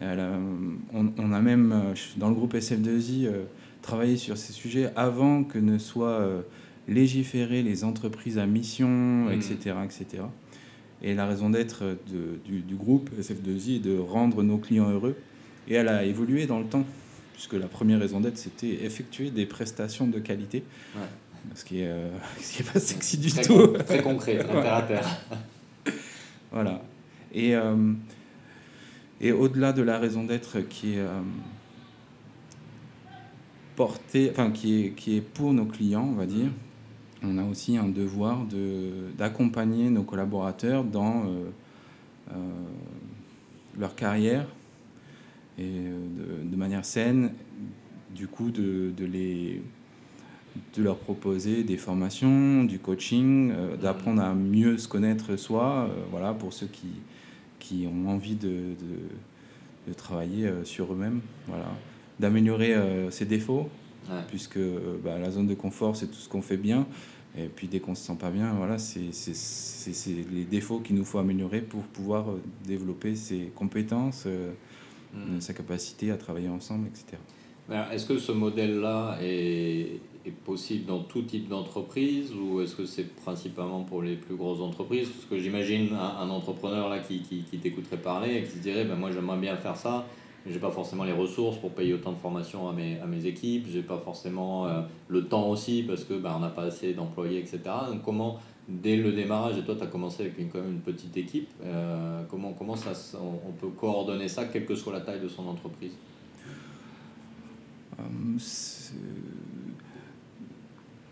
[0.00, 3.28] on, a même, dans le groupe SF2I,
[3.82, 6.24] travaillé sur ces sujets avant que ne soient
[6.86, 9.84] légiférées les entreprises à mission, etc., mmh.
[9.84, 10.22] etc.
[11.02, 11.96] Et la raison d'être
[12.46, 15.16] du, du, groupe SF2I est de rendre nos clients heureux.
[15.66, 16.84] Et elle a évolué dans le temps,
[17.32, 20.62] puisque la première raison d'être, c'était effectuer des prestations de qualité.
[21.54, 22.10] Ce qui n'est euh,
[22.72, 23.68] pas sexy du tout.
[23.86, 25.20] très concret, terre à terre.
[26.52, 26.82] Voilà.
[27.32, 27.92] Et, euh,
[29.20, 31.20] et au-delà de la raison d'être qui est euh,
[33.76, 36.50] portée, enfin qui est, qui est pour nos clients, on va dire,
[37.22, 38.46] on a aussi un devoir
[39.18, 41.26] d'accompagner nos collaborateurs dans
[42.32, 42.36] euh,
[43.78, 44.46] leur carrière
[45.58, 47.32] et euh, de, manière saine,
[48.14, 49.62] du coup de, de, les,
[50.76, 56.52] de leur proposer des formations, du coaching, d'apprendre à mieux se connaître soi, voilà, pour
[56.52, 56.88] ceux qui,
[57.58, 58.74] qui ont envie de,
[59.88, 61.66] de travailler sur eux-mêmes, voilà.
[62.18, 62.74] d'améliorer
[63.10, 63.68] ses défauts,
[64.28, 64.58] puisque
[65.04, 66.86] bah, la zone de confort, c'est tout ce qu'on fait bien.
[67.38, 69.10] Et puis dès qu'on se sent pas bien, voilà, c'est
[70.32, 74.52] les défauts qu'il nous faut améliorer pour pouvoir euh, développer ses compétences, euh,
[75.14, 75.40] mm.
[75.40, 77.18] sa capacité à travailler ensemble, etc.
[77.92, 83.14] Est-ce que ce modèle-là est, est, possible dans tout type d'entreprise ou est-ce que c'est
[83.14, 85.08] principalement pour les plus grosses entreprises?
[85.08, 87.20] Parce que j'imagine un, entrepreneur là qui,
[87.62, 90.04] t'écouterait parler et qui se dirait ben, Moi j'aimerais bien faire ça,
[90.46, 93.66] j'ai pas forcément les ressources pour payer autant de formations à mes, à mes équipes,
[93.70, 97.38] j'ai pas forcément euh, le temps aussi parce que bah, on n'a pas assez d'employés,
[97.38, 97.60] etc.
[97.88, 100.80] Donc comment, dès le démarrage, et toi tu as commencé avec une, quand même une
[100.80, 105.20] petite équipe, euh, comment, comment ça, on, peut coordonner ça, quelle que soit la taille
[105.20, 105.92] de son entreprise?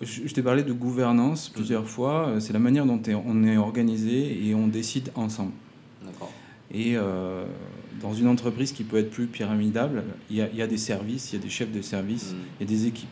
[0.01, 1.87] Je, t'ai parlé de gouvernance plusieurs mmh.
[1.87, 5.53] fois, c'est la manière dont on est organisé et on décide ensemble.
[6.05, 6.33] D'accord.
[6.73, 6.97] Et
[8.01, 10.79] dans une entreprise qui peut être plus pyramidale, il y a, il y a des
[10.79, 12.37] services, il y a des chefs de service, mm.
[12.61, 13.09] il y a des équipes.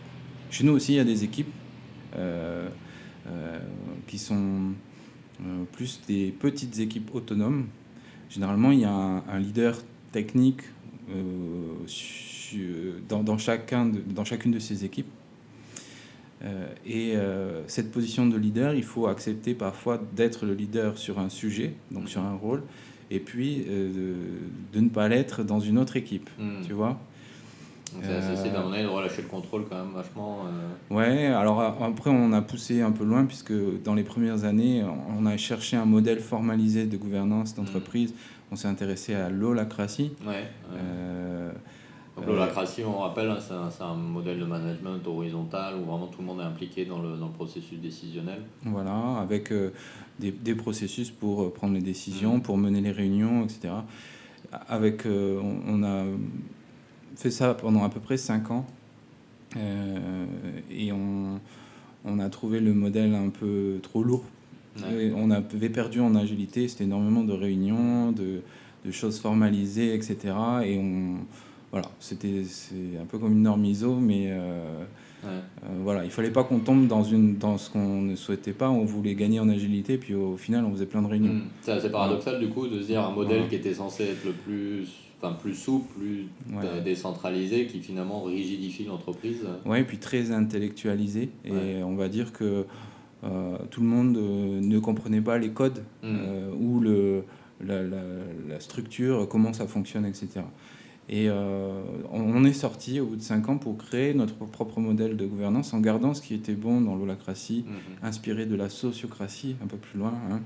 [0.50, 1.52] Chez nous aussi, il y a des équipes
[2.16, 2.68] euh,
[3.26, 3.58] euh,
[4.06, 4.72] qui sont
[5.40, 7.66] euh, plus des petites équipes autonomes.
[8.30, 9.76] Généralement, il y a un, leader
[10.12, 10.62] technique
[13.08, 15.10] dans, dans, chacun de, dans chacune de ces équipes.
[16.86, 17.14] et
[17.66, 22.08] cette position de leader, il faut accepter parfois d'être le leader sur un sujet, donc
[22.08, 22.62] sur un rôle,
[23.10, 24.18] et puis euh,
[24.72, 26.62] de, ne pas l'être dans une autre équipe, hmm.
[26.66, 26.98] tu vois.
[28.02, 30.40] C'est euh, de relâcher le contrôle quand même vachement.
[30.46, 30.94] Euh.
[30.94, 33.54] Ouais, alors après on a poussé un peu loin puisque
[33.84, 34.84] dans les premières années
[35.16, 38.10] on a cherché un modèle formalisé de gouvernance d'entreprise.
[38.10, 38.52] Hmm.
[38.52, 40.12] On s'est intéressé à l'holacratie.
[40.26, 40.44] Ouais,
[42.16, 46.26] donc l'holacratie, on rappelle, hein, c'est un, modèle de management horizontal où vraiment tout le
[46.26, 48.40] monde est impliqué dans le, dans le processus décisionnel.
[48.64, 49.52] Voilà, avec
[50.18, 52.42] des, des, processus pour euh, prendre les décisions, mm.
[52.42, 53.74] pour mener les réunions, etc.
[54.68, 56.04] Avec, euh, on, a
[57.16, 58.66] fait ça pendant à peu près 5 ans.
[59.56, 60.26] Euh,
[60.70, 61.40] et on,
[62.04, 64.24] on, a trouvé le modèle un peu trop lourd.
[65.16, 68.42] On avait perdu en agilité, c'était énormément de réunions, de,
[68.84, 70.34] de, choses formalisées, etc.
[70.64, 71.16] Et on,
[71.76, 72.42] voilà, c'était
[72.98, 74.82] un peu comme une norme ISO, mais euh,
[75.82, 78.70] voilà, il fallait pas qu'on tombe dans, une, dans ce qu'on ne souhaitait pas.
[78.70, 81.34] On voulait gagner en agilité, puis au final, on faisait plein de réunions.
[81.34, 81.48] Hmm.
[81.60, 84.88] C'est paradoxal, du coup, de se dire un modèle qui était censé être le plus,
[85.20, 86.28] enfin, plus souple, plus
[86.82, 89.44] décentralisé, qui finalement rigidifie l'entreprise.
[89.66, 91.28] Oui, et puis très intellectualisé.
[91.44, 92.64] Et on va dire que
[93.24, 96.16] euh, tout le monde euh, ne comprenait pas les codes hmm.
[96.58, 97.24] ou le,
[97.62, 97.98] la, la,
[98.48, 100.40] la, structure, comment ça fonctionne, etc.
[101.08, 105.16] Et euh, on est sorti au bout de cinq ans pour créer notre propre modèle
[105.16, 107.74] de gouvernance en gardant ce qui était bon dans l'holacratie, mhm.
[108.02, 110.40] inspiré de la sociocratie un peu plus loin, hein.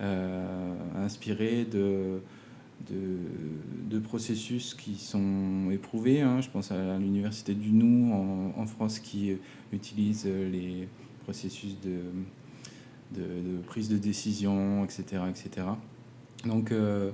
[0.00, 2.20] euh, inspiré de,
[2.90, 6.20] de, processus qui sont éprouvés.
[6.20, 6.40] Hein.
[6.40, 9.36] Je pense à l'université du Nou en, en, France qui
[9.72, 10.88] utilise les
[11.24, 12.00] processus de,
[13.14, 15.22] de, prise de décision, etc.
[15.30, 15.66] etc.
[16.44, 17.10] Donc, euh,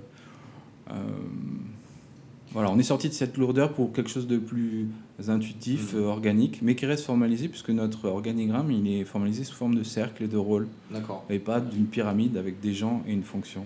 [2.52, 4.88] voilà, on est sorti de cette lourdeur pour quelque chose de plus
[5.28, 5.96] intuitif, mmh.
[5.96, 9.82] euh, organique, mais qui reste formalisé puisque notre organigramme il est formalisé sous forme de
[9.82, 10.68] cercle et de rôle.
[10.90, 11.24] D'accord.
[11.30, 13.64] Et pas d'une pyramide avec des gens et une fonction.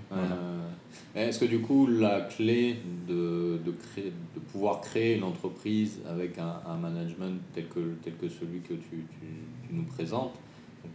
[1.14, 2.77] Est-ce que du coup la clé
[3.09, 8.14] de, de, créer, de pouvoir créer une entreprise avec un, un management tel que, tel
[8.16, 10.35] que celui que tu, tu, nous présentes,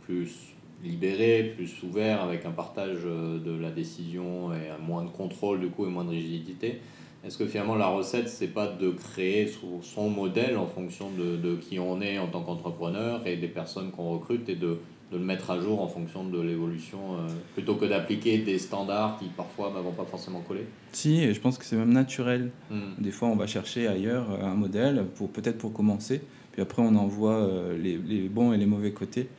[0.06, 5.60] plus libéré, plus ouvert, avec un partage euh, de la décision et moins de contrôle
[5.60, 6.82] du coup et moins de rigidité,
[7.24, 11.56] est-ce que finalement la recette, c'est pas de créer son modèle en fonction de, de
[11.56, 14.80] qui on est en tant qu'entrepreneur et des personnes qu'on recrute et de,
[15.12, 19.20] de, le mettre à jour en fonction de l'évolution, euh, plutôt que d'appliquer des standards
[19.20, 20.66] qui parfois ne vont pas forcément coller?
[20.94, 22.50] Si, et je pense que c'est même naturel.
[22.72, 22.96] Hmm.
[22.98, 26.82] Des fois, on va chercher ailleurs euh, un modèle, pour peut-être pour commencer, puis après
[26.82, 29.30] on en voit euh, les, les, bons et les mauvais côtés.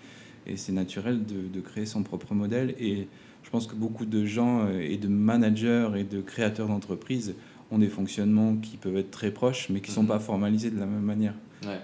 [0.47, 2.77] Et c'est naturel de, de, créer son propre modèle.
[2.79, 3.09] Et
[3.42, 7.35] je pense que beaucoup de gens et de managers et de créateurs d'entreprises
[7.72, 10.08] ont des fonctionnements qui peuvent être très proches, mais qui ne sont mhm.
[10.08, 11.35] pas formalisés de la même manière.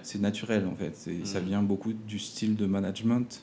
[0.02, 0.96] C'est naturel, en fait.
[1.24, 1.46] Ça mhm.
[1.46, 3.42] vient beaucoup du style de management.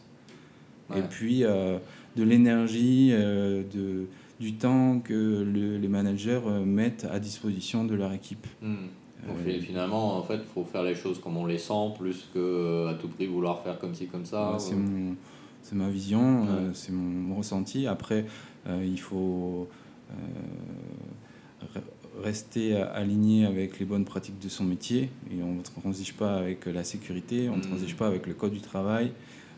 [0.95, 1.77] Et puis, euh,
[2.15, 4.05] de l'énergie, euh, de,
[4.39, 8.45] du temps que les managers euh, mettent à disposition de leur équipe.
[8.61, 9.61] Mhm.
[9.61, 12.93] finalement, en fait, il faut faire les choses comme on les sent, plus que à
[12.95, 14.57] tout prix vouloir faire comme ci, comme ça.
[15.63, 17.87] c'est ma vision, c'est mon, ressenti.
[17.87, 18.25] Après,
[18.67, 19.67] il faut
[22.23, 26.65] rester aligné avec les bonnes pratiques de son métier et on ne transige pas avec
[26.65, 27.67] la sécurité, on ne hmm.
[27.67, 29.11] transige pas avec le code du travail.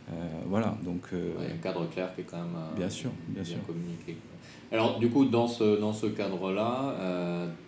[0.10, 0.14] Euh,
[0.46, 1.02] voilà, donc...
[1.14, 3.58] Euh, a un cadre clair qui est quand même euh, bien, sûr, bien, sûr.
[3.66, 4.16] communiqué.
[4.72, 6.96] Alors du coup, dans ce, dans ce cadre-là,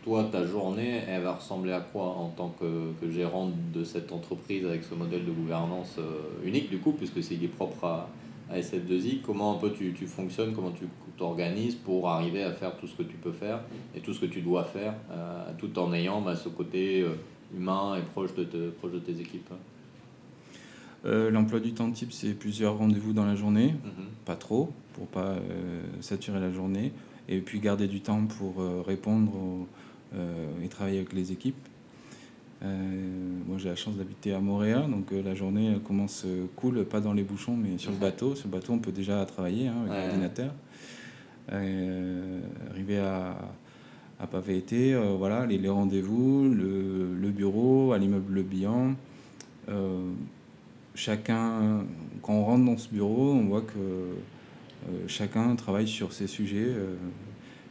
[0.04, 4.12] toi, ta journée, elle va ressembler à quoi en tant que, que gérante de cette
[4.12, 5.98] entreprise avec ce modèle de gouvernance
[6.44, 8.10] unique, du coup, puisque c'est propre à,
[8.50, 10.86] à SF2I, comment un peu tu, tu fonctionnes, comment tu
[11.18, 13.62] t'organises pour arriver à faire tout ce que tu peux faire
[13.96, 17.16] et tout ce que tu dois faire, euh, tout en ayant bah, ce côté euh,
[17.56, 19.52] humain et proche de, te, proche de tes équipes?
[21.06, 24.06] Euh, L'emploi du temps type, c'est plusieurs rendez-vous dans la journée, mhm.
[24.26, 25.38] pas trop, pour pas
[26.02, 26.92] saturer la journée,
[27.30, 29.32] et puis garder du temps pour répondre
[30.62, 31.69] et travailler avec les équipes.
[32.64, 32.68] Euh,
[33.48, 37.00] moi, j'ai la chance d'habiter à Montréal, donc euh, la journée commence euh, cool, pas
[37.00, 38.36] dans les bouchons, mais sur le bateau.
[38.36, 40.54] Sur le bateau, on peut déjà travailler hein, avec l'ordinateur.
[41.50, 43.38] arriver à,
[44.20, 48.96] à Pavé-Été, voilà, les, les rendez-vous, le, le, bureau, à l'immeuble Le Bihan.
[50.96, 51.86] chacun,
[52.22, 56.74] quand on rentre dans ce bureau, on voit que chacun travaille sur ses sujets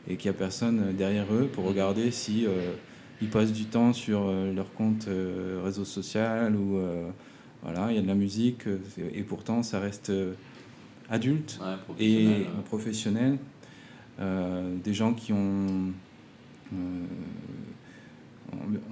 [0.09, 2.47] et qu'il n'y a personne derrière eux pour regarder si
[3.21, 7.11] ils passent du temps sur euh, leur compte euh, réseau social ou euh,
[7.63, 8.63] voilà, il y a de la musique
[9.13, 10.13] et pourtant ça reste
[11.11, 11.59] adulte
[11.99, 13.39] et professionnel.
[14.19, 15.93] des gens qui ont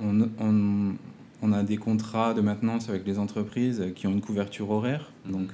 [0.03, 0.95] on, on,
[1.43, 5.13] on, a des contrats de maintenance avec les entreprises qui ont une couverture horaire.
[5.27, 5.33] Mhm.
[5.33, 5.51] Donc,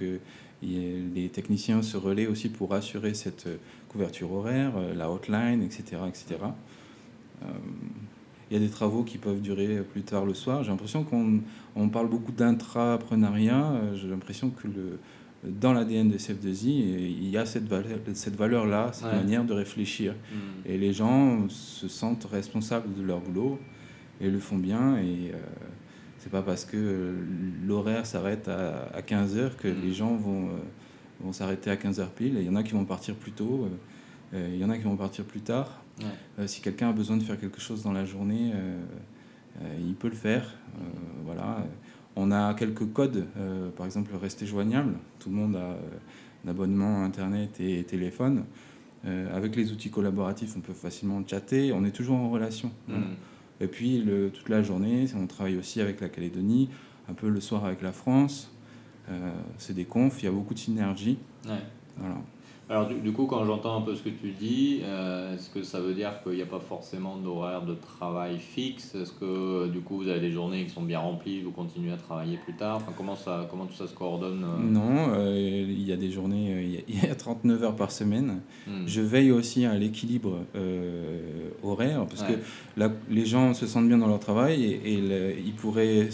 [0.62, 3.46] les techniciens se relaient aussi pour assurer cette
[3.90, 5.98] couverture horaire, la hotline, etc.
[6.08, 6.38] etc
[8.52, 10.62] il y a des travaux qui peuvent durer plus tard le soir.
[10.62, 11.40] J'ai l'impression qu'on
[11.74, 13.64] on parle beaucoup d'intrapreneuriat.
[13.64, 14.98] Euh, j'ai l'impression que le,
[15.42, 19.54] dans l'ADN de CF2I, il y a cette valeur, cette valeur là, cette manière de
[19.54, 20.12] réfléchir.
[20.12, 20.68] Hmm.
[20.68, 23.58] Et les gens se sentent responsables de leur boulot
[24.20, 24.98] et le font bien.
[24.98, 25.38] Et euh,
[26.18, 27.14] c'est pas parce que
[27.66, 29.80] l'horaire s'arrête à, 15 heures que hmm.
[29.82, 30.58] les gens vont, euh,
[31.20, 32.34] vont s'arrêter à 15 heures pile.
[32.38, 33.66] Il y en a qui vont partir plus tôt,
[34.34, 35.81] il y en a qui vont partir plus tard.
[36.38, 38.80] Euh, si quelqu'un a besoin de faire quelque chose dans la journée, euh,
[39.62, 40.44] euh, il peut le faire.
[41.24, 41.64] voilà.
[42.14, 43.26] On a quelques codes,
[43.76, 44.94] par exemple rester joignable.
[45.18, 45.76] Tout le monde a
[46.44, 48.44] un abonnement Internet et téléphone.
[49.04, 51.72] avec les outils collaboratifs, on peut facilement chatter.
[51.72, 52.70] On est toujours en relation.
[52.88, 53.14] Mm.
[53.62, 56.68] Et puis le, toute la journée, on travaille aussi avec la Calédonie,
[57.08, 58.54] un peu le soir avec la France.
[59.56, 61.18] c'est des confs, il y a beaucoup de synergie.
[61.96, 62.16] Voilà.
[62.72, 65.78] Alors du, coup, quand j'entends un peu ce que tu dis, euh, est-ce que ça
[65.78, 68.94] veut dire qu'il n'y a pas forcément d'horaire de travail fixe?
[68.94, 71.98] Est-ce que du coup, vous avez des journées qui sont bien remplies, vous continuez à
[71.98, 72.76] travailler plus tard?
[72.76, 74.62] Enfin, comment, ça, comment tout ça se coordonne euh?
[74.62, 78.40] Non, euh, il y a des journées, il y a 39 heures par semaine.
[78.66, 78.86] Hmm.
[78.86, 80.38] Je veille aussi à l'équilibre
[81.62, 82.32] horaire, parce que
[83.10, 86.08] les gens se sentent bien dans leur travail et, et ils pourraient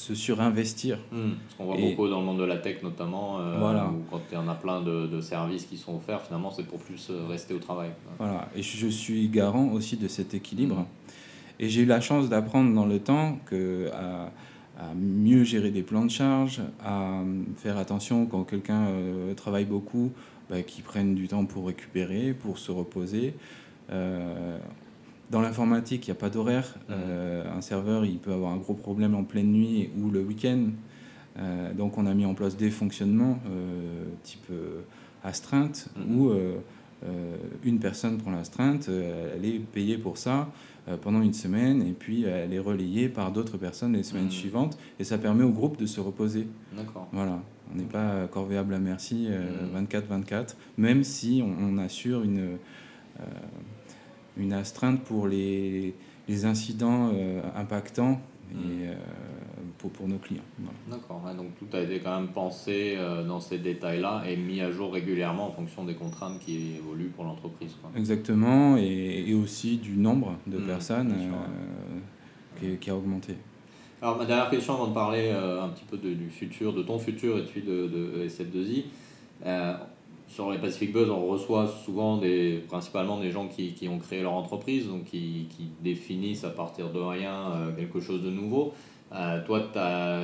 [0.00, 0.98] se surinvestir.
[1.12, 1.32] Hmm.
[1.48, 3.90] ce qu'on voit beaucoup dans le monde de la tech notamment, euh, voilà.
[3.90, 6.66] où quand il y en a plein de, de services qui sont offerts, finalement c'est
[6.66, 7.90] pour plus euh, rester au travail.
[8.18, 10.76] Voilà, et je suis garant aussi de cet équilibre.
[10.76, 10.86] Hmm.
[11.58, 14.32] Et j'ai eu la chance d'apprendre dans le temps que à,
[14.96, 17.20] mieux gérer des plans de charge, à
[17.58, 20.10] faire attention quand quelqu'un euh, travaille beaucoup,
[20.48, 23.34] bah, qu'il prenne du temps pour récupérer, pour se reposer.
[25.30, 26.74] Dans l'informatique, il n'y a pas d'horaire.
[26.88, 26.92] Mmh.
[26.92, 30.70] Euh, un serveur, il peut avoir un gros problème en pleine nuit ou le week-end.
[31.38, 34.50] Euh, donc on a mis en place des fonctionnements euh, type
[35.22, 36.18] astreinte mmh.
[36.18, 36.32] où
[37.64, 40.48] une personne prend l'astreinte, elle est payée pour ça
[41.02, 44.30] pendant une semaine et puis elle est relayée par d'autres personnes les semaines mmh.
[44.30, 46.46] suivantes et ça permet au groupe de se reposer.
[46.76, 47.08] D'accord.
[47.12, 47.40] Voilà.
[47.72, 49.28] On n'est pas corvéable à merci
[49.74, 52.58] 24-24, même si on, on assure une
[54.36, 55.94] une astreinte pour les,
[56.28, 57.12] les incidents
[57.56, 58.20] impactants
[58.52, 58.96] et, mm.
[59.78, 60.42] pour, pour, nos clients.
[60.90, 64.92] D'accord, donc tout a été quand même pensé dans ces détails-là et mis à jour
[64.92, 67.74] régulièrement en fonction des contraintes qui évoluent pour l'entreprise.
[67.96, 71.14] Exactement, et, et, aussi du nombre de mm, personnes
[72.60, 73.36] qui, qui, a augmenté.
[74.02, 76.98] Alors ma dernière question avant de parler un petit peu de, du futur, de ton
[76.98, 78.84] futur et de, de SF2I
[80.30, 84.22] sur les Pacific Buzz, on reçoit souvent des, principalement des gens qui, qui ont créé
[84.22, 88.72] leur entreprise, donc qui, qui, définissent à partir de rien euh, quelque chose de nouveau.
[89.12, 90.22] Euh, toi, tu as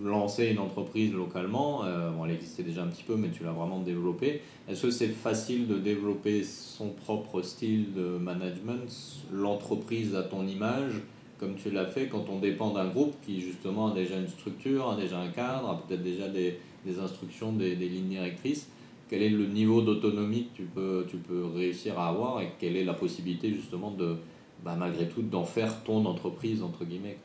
[0.00, 3.50] lancé une entreprise localement, euh, bon, elle existait déjà un petit peu, mais tu l'as
[3.50, 4.42] vraiment développée.
[4.68, 8.88] Est-ce que c'est facile de développer son propre style de management,
[9.32, 10.92] l'entreprise à ton image,
[11.40, 14.88] comme tu l'as fait quand on dépend d'un groupe qui justement a déjà une structure,
[14.88, 18.68] a déjà un cadre, a peut-être déjà des, des instructions, des, des lignes directrices?
[19.08, 22.76] Quel est le niveau d'autonomie que tu peux, tu peux réussir à avoir et quelle
[22.76, 24.16] est la possibilité justement de,
[24.64, 27.18] bah, malgré tout, d'en faire ton entreprise, entre guillemets.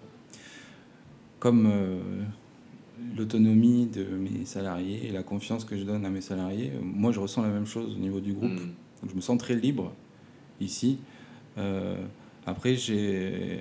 [1.39, 1.99] Comme euh,
[3.17, 7.11] l'autonomie de mes salariés et la confiance que je donne à mes salariés, euh, moi
[7.11, 8.51] je ressens la même chose au niveau du groupe.
[8.51, 8.73] Hmm.
[9.01, 9.91] Donc, je me sens très libre
[10.61, 10.99] ici.
[11.57, 11.97] Euh,
[12.45, 13.59] après, j'ai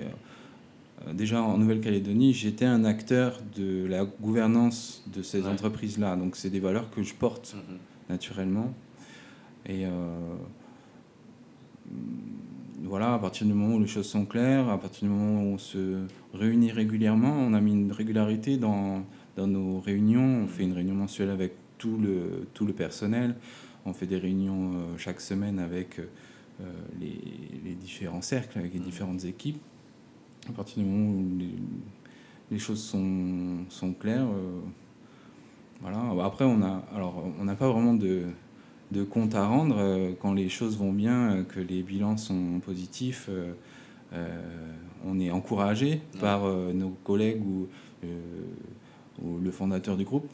[1.13, 6.15] déjà en Nouvelle-Calédonie, j'étais un acteur de la gouvernance de ces entreprises-là.
[6.15, 7.55] Donc c'est des valeurs que je porte.
[7.55, 7.77] Hmm, hmm
[8.09, 8.73] naturellement.
[9.65, 9.89] Et euh,
[12.83, 15.53] voilà, à partir du moment où les choses sont claires, à partir du moment où
[15.53, 19.03] on se réunit régulièrement, on a mis une régularité dans,
[19.37, 20.43] dans nos réunions.
[20.43, 23.35] On fait une réunion mensuelle avec tout le, tout le personnel.
[23.85, 26.65] On fait des réunions euh, chaque semaine avec euh,
[26.99, 27.19] les,
[27.63, 29.59] les, différents cercles, avec les différentes équipes.
[30.49, 31.25] À partir du moment où
[32.51, 34.27] les, choses sont, sont claires,
[35.83, 36.25] voilà.
[36.25, 38.23] Après, on a, alors, on n'a pas vraiment de,
[38.91, 42.61] de, compte à rendre euh, quand les choses vont bien, euh, que les bilans sont
[42.65, 43.29] positifs.
[44.13, 44.41] Euh,
[45.05, 47.67] on est encouragé par nos collègues ou,
[49.21, 50.29] ou, le fondateur du groupe.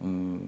[0.00, 0.38] Hmm.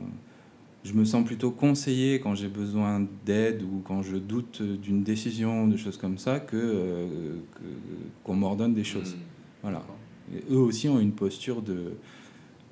[0.85, 5.67] je me sens plutôt conseillé quand j'ai besoin d'aide ou quand je doute d'une décision,
[5.67, 7.37] de choses comme ça, que
[8.25, 9.17] qu'on m'ordonne des choses.
[9.17, 9.63] Hmm.
[9.63, 9.83] Voilà.
[10.51, 11.93] eux aussi ont une posture de,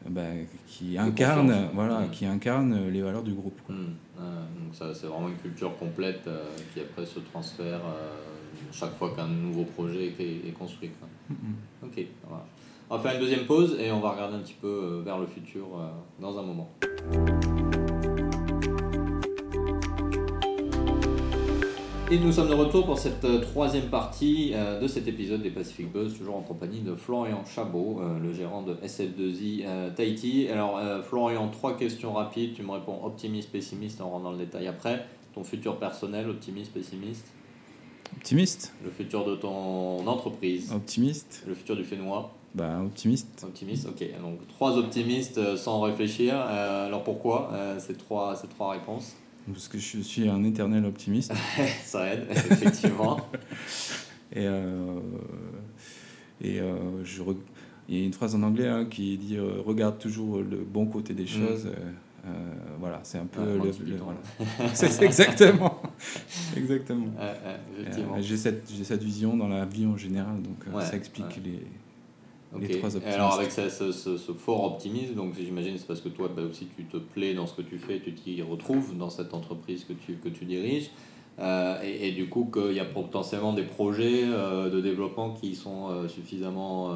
[0.08, 0.22] bah,
[0.66, 3.58] qui incarne, voilà, qui incarne les valeurs du groupe.
[3.68, 3.94] Hmm.
[4.18, 8.10] donc ça, c'est vraiment une culture complète euh, qui après se transfère euh,
[8.72, 10.90] chaque fois qu'un nouveau projet est, construit.
[11.82, 12.06] Ok,
[12.90, 15.18] on va faire une deuxième pause et on va regarder un petit peu euh, vers
[15.18, 15.66] le futur
[16.20, 16.70] dans un moment.
[22.10, 25.50] Et nous sommes de retour pour cette euh, troisième partie euh, de cet épisode des
[25.50, 30.48] Pacific Buzz, toujours en compagnie de Florian Chabot, euh, le gérant de SF2I Tahiti.
[30.50, 34.66] Alors Florian, trois questions rapides, tu me réponds optimiste, pessimiste, on rentre dans le détail
[34.66, 35.06] après.
[35.34, 37.26] Ton futur personnel, optimiste, pessimiste?
[38.14, 38.74] Optimiste?
[38.84, 40.72] Le futur de ton entreprise?
[40.74, 41.42] Optimiste.
[41.48, 42.30] Le futur du Fénois?
[42.54, 43.44] Bah, optimiste.
[43.48, 44.06] Optimiste, ok.
[44.20, 46.36] Donc trois optimistes sans réfléchir.
[46.36, 49.16] alors pourquoi ces, trois, ces trois réponses?
[49.52, 51.32] Parce que je suis un éternel optimiste.
[51.84, 53.20] Ça aide, effectivement.
[54.32, 55.00] et euh,
[56.40, 57.22] et euh, je
[57.86, 60.86] il y a une phrase en anglais hein, qui dit euh, regarde toujours le bon
[60.86, 61.26] côté des mm.
[61.26, 61.68] choses.
[62.80, 63.70] voilà, c'est un peu le,
[64.72, 65.82] c'est exactement,
[66.56, 67.12] exactement.
[68.20, 71.60] j'ai cette j'ai cette vision dans la vie en général, donc ça explique les
[73.06, 76.68] alors avec ce, ce, ce, fort optimisme, donc j'imagine c'est parce que toi bah, aussi
[76.76, 79.92] tu te plais dans ce que tu fais, tu t'y retrouves dans cette entreprise que
[79.92, 80.90] tu, que tu diriges.
[81.40, 85.56] Euh, et, et, du coup qu'il y a potentiellement des projets euh, de développement qui
[85.56, 86.94] sont euh, suffisamment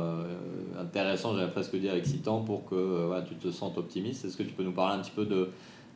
[0.79, 4.25] intéressants, j'allais presque dire excitants, pour que tu te sentes optimiste.
[4.25, 5.49] Est-ce que tu peux nous parler un petit peu de,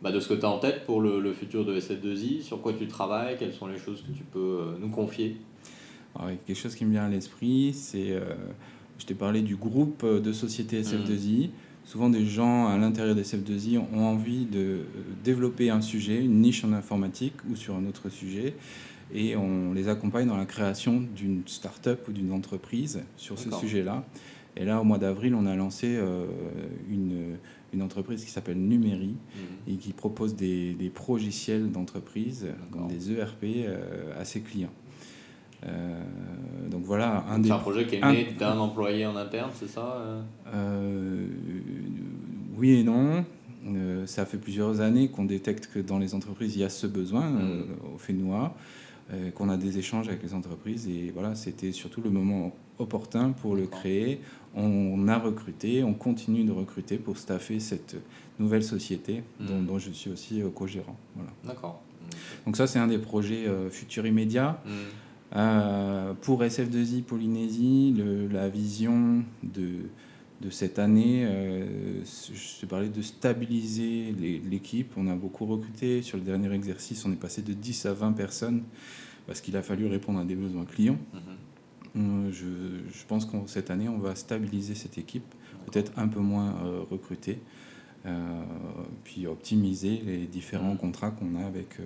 [0.03, 2.61] bah, de ce que tu as en tête pour le, le, futur de SF2I, sur
[2.61, 5.37] quoi tu travailles, quelles sont les choses que tu peux nous confier?
[6.17, 8.19] Alors, Quelque chose qui me vient à l'esprit, c'est
[9.03, 11.51] je t'ai parlé du groupe de sociétés SF2I.
[11.85, 14.85] Souvent, des gens à l'intérieur des SF2I ont envie de euh,
[15.25, 18.55] développer un sujet, une niche en informatique ou sur un autre sujet,
[19.13, 24.05] et on les accompagne dans la création d'une start-up ou d'une entreprise sur ce sujet-là.
[24.57, 26.27] Et là, au mois d'avril, on a lancé euh,
[26.89, 27.39] une,
[27.73, 29.75] une, entreprise qui s'appelle Numéri mhm.
[29.75, 32.47] et qui propose des, des progiciels d'entreprise,
[32.89, 34.73] des ERP, euh, à ses clients.
[35.67, 39.69] Euh, donc voilà, un C'est un projet qui est né d'un employé en interne, c'est
[39.69, 40.23] ça euh
[40.55, 41.27] euh,
[42.57, 43.25] Oui et non.
[44.07, 47.29] ça fait plusieurs années qu'on détecte que dans les entreprises, il y a ce besoin
[47.29, 47.65] mmh.
[47.95, 48.55] au Fénois,
[49.35, 50.89] qu'on a des échanges avec les entreprises.
[50.89, 54.21] Et voilà, c'était surtout le moment opportun pour le créer.
[54.55, 57.97] On a recruté, on continue de recruter pour staffer cette
[58.39, 59.67] nouvelle société mmh.
[59.67, 60.97] dont, je suis aussi co-gérant.
[61.15, 61.31] Voilà.
[61.45, 61.83] D'accord.
[62.47, 64.61] Donc ça, c'est un des projets futurs immédiats.
[64.65, 64.71] Mmh.
[65.35, 67.95] Euh, pour SF2I Polynésie,
[68.31, 69.89] la vision de,
[70.41, 74.13] de cette année, euh, je te parlais de stabiliser
[74.49, 74.93] l'équipe.
[74.97, 76.03] On a beaucoup recruté.
[76.03, 78.63] Sur le dernier exercice, on est passé de 10 à 20 personnes
[79.27, 80.99] parce qu'il a fallu répondre à des besoins clients.
[81.15, 81.97] Mm-hmm.
[81.97, 82.47] Euh, je,
[82.93, 85.35] je, pense que cette année, on va stabiliser cette équipe,
[85.67, 86.55] peut-être un peu moins
[86.91, 87.39] recruter,
[89.05, 90.79] puis optimiser les différents mm-hmm.
[90.79, 91.79] contrats qu'on a avec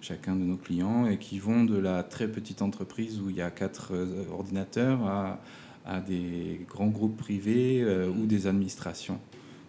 [0.00, 3.42] chacun de nos clients et qui vont de la très petite entreprise où il y
[3.42, 5.38] a quatre euh, ordinateurs à,
[5.86, 9.18] à des grands groupes privés euh, ou des administrations.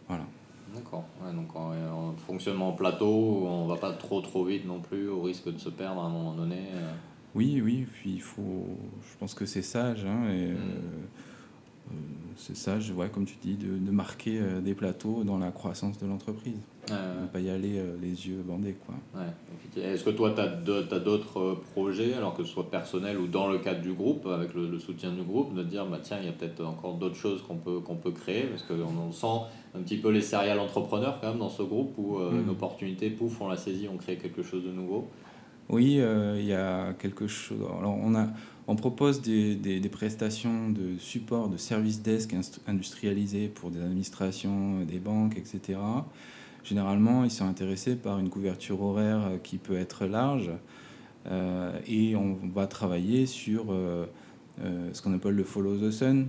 [0.07, 0.25] Voilà.
[0.73, 1.05] D'accord.
[1.33, 5.57] donc en, fonctionnement plateau, on va pas trop trop vite non plus au risque de
[5.57, 6.67] se perdre à un moment donné.
[6.73, 6.91] Euh.
[7.35, 7.87] Oui, oui.
[7.91, 8.65] Puis il faut.
[9.01, 10.05] Je pense que c'est sage.
[10.05, 10.57] Hein, et, mm.
[12.37, 16.05] C'est sage, ouais, comme tu dis, de, de marquer des plateaux dans la croissance de
[16.05, 16.59] l'entreprise.
[16.91, 18.75] Ne pas y aller euh, les yeux bandés.
[18.85, 18.95] Quoi.
[19.75, 23.47] Est-ce que toi, tu as d'autres euh, projets, alors que ce soit personnel ou dans
[23.47, 26.29] le cadre du groupe, avec le, soutien du groupe, de dire, bah, tiens, il y
[26.29, 29.97] a peut-être encore d'autres choses qu'on peut, qu'on peut créer, parce qu'on sent un petit
[29.97, 32.43] peu les serial entrepreneurs quand même dans ce groupe, où euh, mm.
[32.43, 35.07] une opportunité, pouf, on la saisit, on crée quelque chose de nouveau.
[35.69, 37.57] Oui, il y a quelque chose.
[37.77, 38.27] Alors, on, a,
[38.67, 42.35] on propose des, des, des prestations de support, de service desk
[42.67, 45.79] industrialisés pour des administrations, des banques, etc.
[46.67, 50.51] Généralement, ils sont intéressés par une couverture horaire euh, qui peut être large
[51.31, 54.05] euh, et on va travailler sur euh,
[54.91, 56.25] ce qu'on appelle le follow the sun,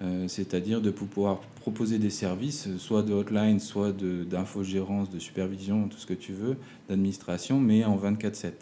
[0.00, 0.28] mhm.
[0.28, 5.98] c'est-à-dire de pouvoir proposer des services, soit de hotline, soit d'infogérance, de, de, supervision, tout
[5.98, 6.56] ce que tu veux,
[6.88, 8.52] d'administration, mais en 24-7.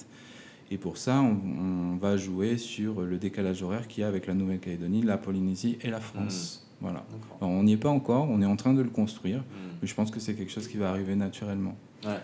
[0.73, 4.35] Et pour ça, on, va jouer sur le décalage horaire qu'il y a avec la
[4.35, 6.64] Nouvelle-Calédonie, la Polynésie et la France.
[6.81, 6.89] Mhm.
[6.89, 7.05] Voilà.
[7.41, 9.39] on n'y est pas encore, on est en train de le construire.
[9.39, 11.75] Mhm mais je pense que c'est quelque chose qui va arriver naturellement.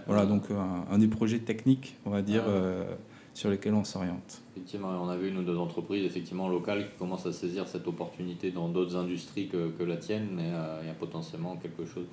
[0.07, 0.57] voilà, donc euh,
[0.91, 2.85] un, des projets techniques, on va dire, euh,
[3.35, 4.41] sur lesquels on s'oriente.
[4.57, 7.87] Effectivement, on a vu une ou deux entreprises effectivement locales qui commencent à saisir cette
[7.89, 11.85] opportunité dans d'autres industries que, que, la tienne, mais euh, il y a potentiellement quelque
[11.85, 12.07] chose.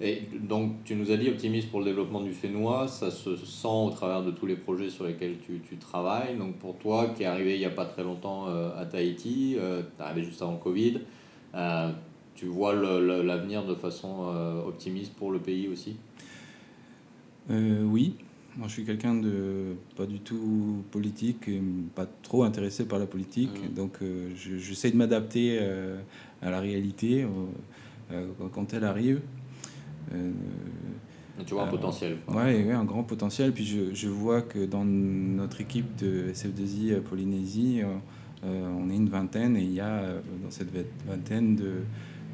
[0.00, 3.66] Et donc, tu nous as dit optimiste pour le développement du Fénois, ça se sent
[3.66, 6.36] au travers de tous les projets sur lesquels tu, tu travailles.
[6.36, 9.58] Donc, pour toi, qui est arrivé il n'y a pas très longtemps à Tahiti, tu
[9.58, 11.00] es arrivé juste avant le Covid,
[12.36, 15.96] tu vois l'avenir de façon euh, optimiste pour le pays aussi?
[17.50, 18.14] Euh, Oui.
[18.58, 21.60] Moi, je suis quelqu'un de pas du tout politique, et
[21.94, 23.50] pas trop intéressé par la politique.
[23.50, 23.74] Mmh.
[23.74, 25.58] Donc, euh, j'essaie de m'adapter
[26.40, 27.26] à la réalité
[28.54, 29.20] quand elle arrive.
[31.46, 32.16] Tu vois un potentiel.
[32.28, 33.52] Oui, ouais, un grand potentiel.
[33.52, 37.82] Puis je, je, vois que dans notre équipe de SF2I Polynésie,
[38.42, 40.02] on est une vingtaine et il y a
[40.42, 40.70] dans cette
[41.06, 41.82] vingtaine de,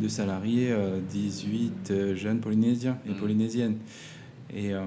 [0.00, 0.74] de salariés,
[1.10, 3.16] 18 euh, euh, jeunes Polynésiens et mmh.
[3.16, 3.76] Polynésiennes.
[4.54, 4.80] Et euh,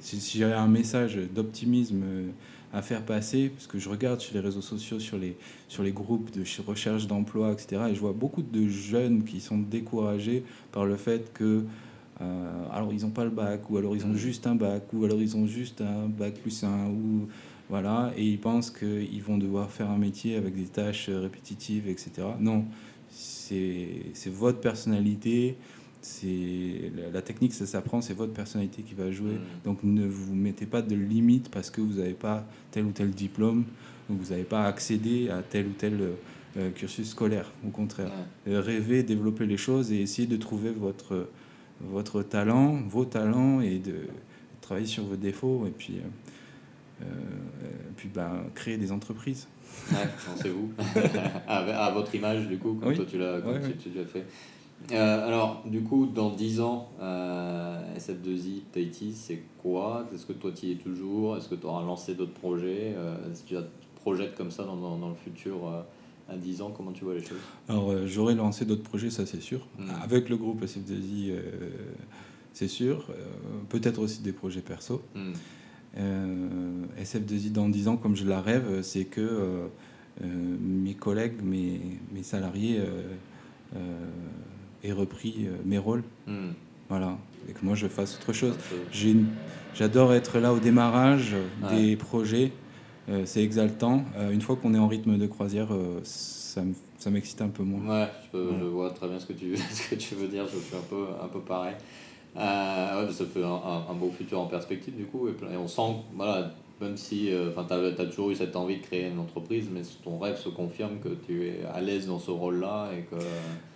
[0.00, 2.02] si, j'avais un message d'optimisme
[2.72, 5.36] à faire passer, parce que je regarde sur les réseaux sociaux, sur les,
[5.68, 9.58] sur les groupes de recherche d'emploi, etc., et je vois beaucoup de jeunes qui sont
[9.58, 10.42] découragés
[10.72, 11.64] par le fait que,
[12.72, 15.20] alors ils n'ont pas le bac, ou alors ils ont juste un bac, ou alors
[15.20, 17.28] ils ont juste un bac plus un, ou
[17.68, 22.10] voilà, et ils pensent qu'ils vont devoir faire un métier avec des tâches répétitives, etc.
[22.38, 22.64] Non,
[23.10, 25.56] c'est votre personnalité.
[26.02, 29.32] C'est la technique, ça s'apprend, c'est votre personnalité qui va jouer.
[29.32, 29.64] Mm.
[29.64, 33.10] Donc ne vous mettez pas de limite parce que vous n'avez pas tel ou tel
[33.10, 33.64] diplôme,
[34.08, 35.98] donc vous n'avez pas accédé à tel ou tel
[36.56, 37.50] euh, cursus scolaire.
[37.66, 38.10] Au contraire,
[38.48, 41.28] euh, rêvez, développez les choses et essayez de trouver votre
[41.80, 43.94] votre talent, vos talents et de
[44.60, 45.94] travailler sur vos défauts et puis
[47.02, 47.04] euh,
[47.96, 49.48] puis ben, créer des entreprises.
[49.90, 50.72] Ouais, pensez-vous.
[51.48, 54.24] à, votre image, du coup, comme toi tu l'as fait.
[54.90, 60.06] Euh, alors, du coup, dans 10 ans, euh, SF2I Tahiti, c'est quoi?
[60.14, 61.36] Est-ce que toi tu y es toujours?
[61.36, 62.94] Est-ce que tu auras lancé d'autres projets?
[62.96, 63.64] Euh, Est-ce que tu as
[63.96, 65.66] projettes comme ça dans, dans, dans le futur
[66.28, 67.38] à 10 ans Comment tu vois les choses?
[67.68, 69.66] Alors, j'aurais lancé d'autres projets, ça c'est sûr.
[69.78, 69.90] Hmm.
[70.02, 71.32] Avec le groupe SF2I,
[72.52, 73.06] c'est sûr.
[73.68, 75.02] Peut-être aussi des projets perso.
[75.14, 75.32] Hmm.
[75.98, 79.66] Euh, SF2I dans 10 ans, comme je la rêve, c'est que euh,
[80.22, 80.26] euh,
[80.60, 81.80] mes collègues, mes,
[82.12, 82.80] mes salariés
[84.90, 86.02] repris mes rôles.
[86.26, 86.50] Hmm.
[86.88, 87.16] Voilà.
[87.48, 88.56] Et que moi je fasse autre chose.
[89.74, 91.36] J'adore être là au démarrage
[91.70, 92.50] des projets.
[93.24, 94.04] c'est exaltant.
[94.32, 95.68] une fois qu'on est en rythme de croisière,
[96.02, 98.00] ça m'excite un peu moins.
[98.00, 100.44] Ouais, je, je, vois très bien ce que tu, ce que tu veux dire.
[100.46, 101.74] Je suis un peu, un peu pareil.
[102.36, 105.28] Euh, ouais, ça fait un, beau futur en perspective du coup.
[105.28, 106.52] Et, on sent, voilà,
[106.82, 107.72] même si euh, tu
[108.02, 111.10] as, toujours eu cette envie de créer une entreprise, mais ton rêve se confirme que
[111.26, 112.90] tu es à l'aise dans ce rôle-là.
[112.96, 113.22] et que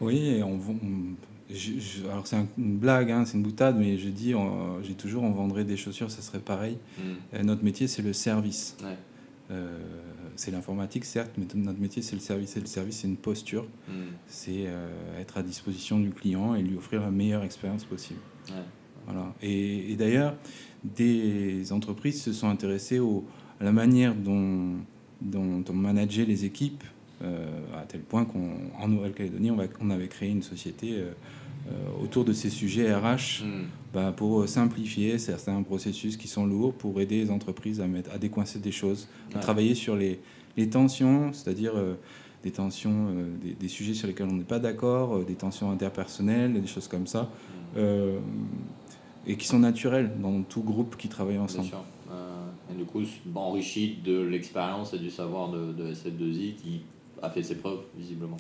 [0.01, 0.59] Oui, on,
[2.11, 4.35] alors c'est une blague, hein, c'est une boutade, mais je dis,
[4.83, 6.79] j'ai toujours, on vendrait des chaussures, ça serait pareil.
[6.99, 7.43] Hmm.
[7.43, 8.77] notre métier, c'est le service.
[10.35, 12.57] c'est l'informatique, certes, mais notre métier, c'est le service.
[12.57, 13.67] Et le service, c'est une posture.
[13.89, 14.15] Hmm.
[14.27, 14.67] C'est
[15.21, 18.21] être à disposition du client et lui offrir la meilleure expérience possible.
[19.07, 19.33] Voilà.
[19.41, 20.35] Et, d'ailleurs,
[20.95, 23.25] des entreprises se sont intéressées au,
[23.61, 24.75] à la manière dont,
[25.21, 26.85] dont on manageait les équipes,
[27.23, 31.03] à tel point qu'en Nouvelle-Calédonie, on, on, avait créé une société
[31.69, 33.65] euh, autour de ces sujets RH hmm.
[33.93, 38.19] bah, pour simplifier certains processus qui sont lourds, pour aider les entreprises à, mettre, à
[38.19, 40.21] décoincer des choses, à travailler sur les,
[40.57, 41.95] les tensions, c'est-à-dire euh,
[42.45, 46.69] des tensions, euh, des, sujets sur lesquels on n'est pas d'accord, des tensions interpersonnelles, des
[46.69, 47.31] choses comme ça,
[47.75, 47.81] hmm.
[49.27, 51.69] Et qui sont naturelles dans tout groupe qui travaille ensemble.
[51.69, 52.73] Bien sûr.
[52.73, 53.03] et du coup,
[53.35, 56.81] enrichi de l'expérience et du savoir de, de SF2I qui
[57.23, 58.37] a fait ses preuves, visiblement.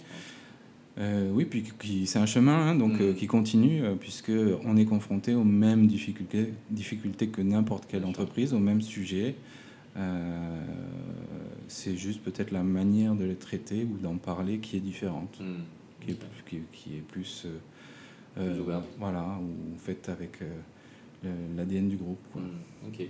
[0.98, 3.16] Euh, oui, puis c'est un chemin hein, donc, euh, mm.
[3.16, 8.54] qui continue, euh, puisque puisqu'on est confronté aux mêmes difficultés, difficultés que n'importe quelle entreprise,
[8.54, 9.36] aux mêmes sujets.
[11.68, 16.04] c'est juste peut-être la manière de les traiter ou d'en parler qui est différente, mm.
[16.04, 17.46] qui, est, qui, est, plus,
[18.98, 20.38] voilà, ou faite avec
[21.56, 22.20] l'ADN du groupe.
[22.32, 22.42] Quoi.
[22.42, 22.88] Mm.
[22.88, 23.08] Ok.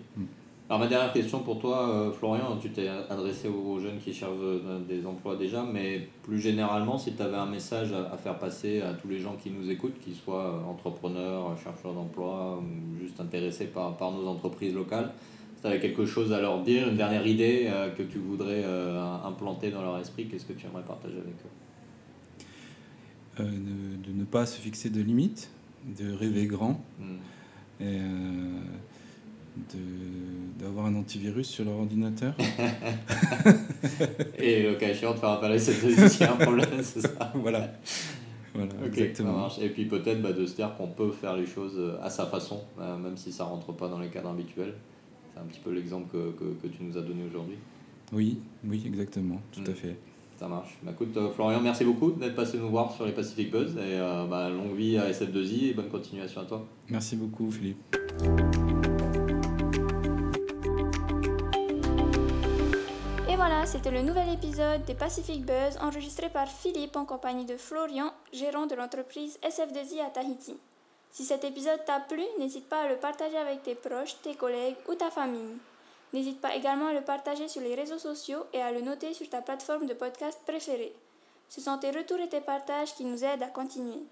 [0.69, 4.33] Alors ma dernière question pour toi, euh, Florian, tu t'es adressé aux jeunes qui cherchent
[4.43, 8.83] euh, des emplois déjà, mais plus généralement, si tu avais un message à faire passer
[8.83, 13.21] à tous les gens qui nous écoutent, qu'ils soient euh, entrepreneurs, chercheurs d'emploi ou juste
[13.21, 15.13] intéressés par, par nos entreprises locales,
[15.55, 18.63] si tu avais quelque chose à leur dire, une dernière idée que tu voudrais
[19.25, 21.35] implanter dans leur esprit, qu'est-ce que tu aimerais partager avec
[23.39, 23.43] eux?
[23.43, 25.51] De, de, ne pas se fixer de limites,
[25.99, 26.79] de rêver grand.
[26.99, 27.17] Hmm.
[27.81, 27.99] Et,
[30.59, 32.35] d'avoir un antivirus sur leur ordinateur.
[34.39, 37.73] et échéant de faire appel à cette un problème, c'est ça Voilà.
[38.55, 39.49] voilà exactement.
[39.61, 42.27] Et puis peut-être bah, de se dire qu'on peut faire les choses euh, à sa
[42.27, 44.75] façon, euh, même si ça rentre pas dans les cadres habituels.
[45.35, 47.57] C'est un petit peu l'exemple que, que, que, tu nous as donné aujourd'hui.
[48.13, 49.75] Oui, oui, exactement, tout à mm.
[49.75, 49.97] fait.
[50.37, 50.77] Ça marche.
[50.83, 53.99] Bah, écoute, euh, Florian, merci beaucoup d'être passé nous voir sur les Pacific Buzz et
[54.29, 56.65] bah, longue vie à SF2I et bonne continuation à toi.
[56.89, 57.97] Merci beaucoup, Philippe.
[63.67, 68.67] c'était le nouvel épisode des Pacific Buzz enregistré par Philippe en compagnie de Florian, gérant
[68.67, 70.57] de l'entreprise SF2I à Tahiti.
[71.11, 74.77] Si cet épisode t'a plu, n'hésite pas à le partager avec tes proches, tes collègues
[74.89, 75.57] ou ta famille.
[76.13, 79.29] N'hésite pas également à le partager sur les réseaux sociaux et à le noter sur
[79.29, 80.95] ta plateforme de podcast préférée.
[81.49, 84.03] Ce sont tes retours et tes partages qui nous aident à continuer.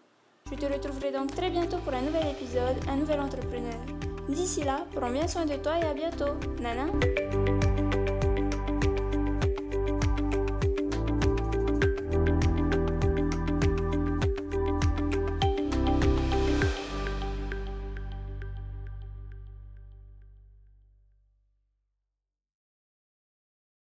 [0.51, 3.81] Je te retrouverai donc très bientôt pour un nouvel épisode, un nouvel entrepreneur.
[4.29, 6.35] D'ici là, prends bien soin de toi et à bientôt.
[6.61, 6.87] Nana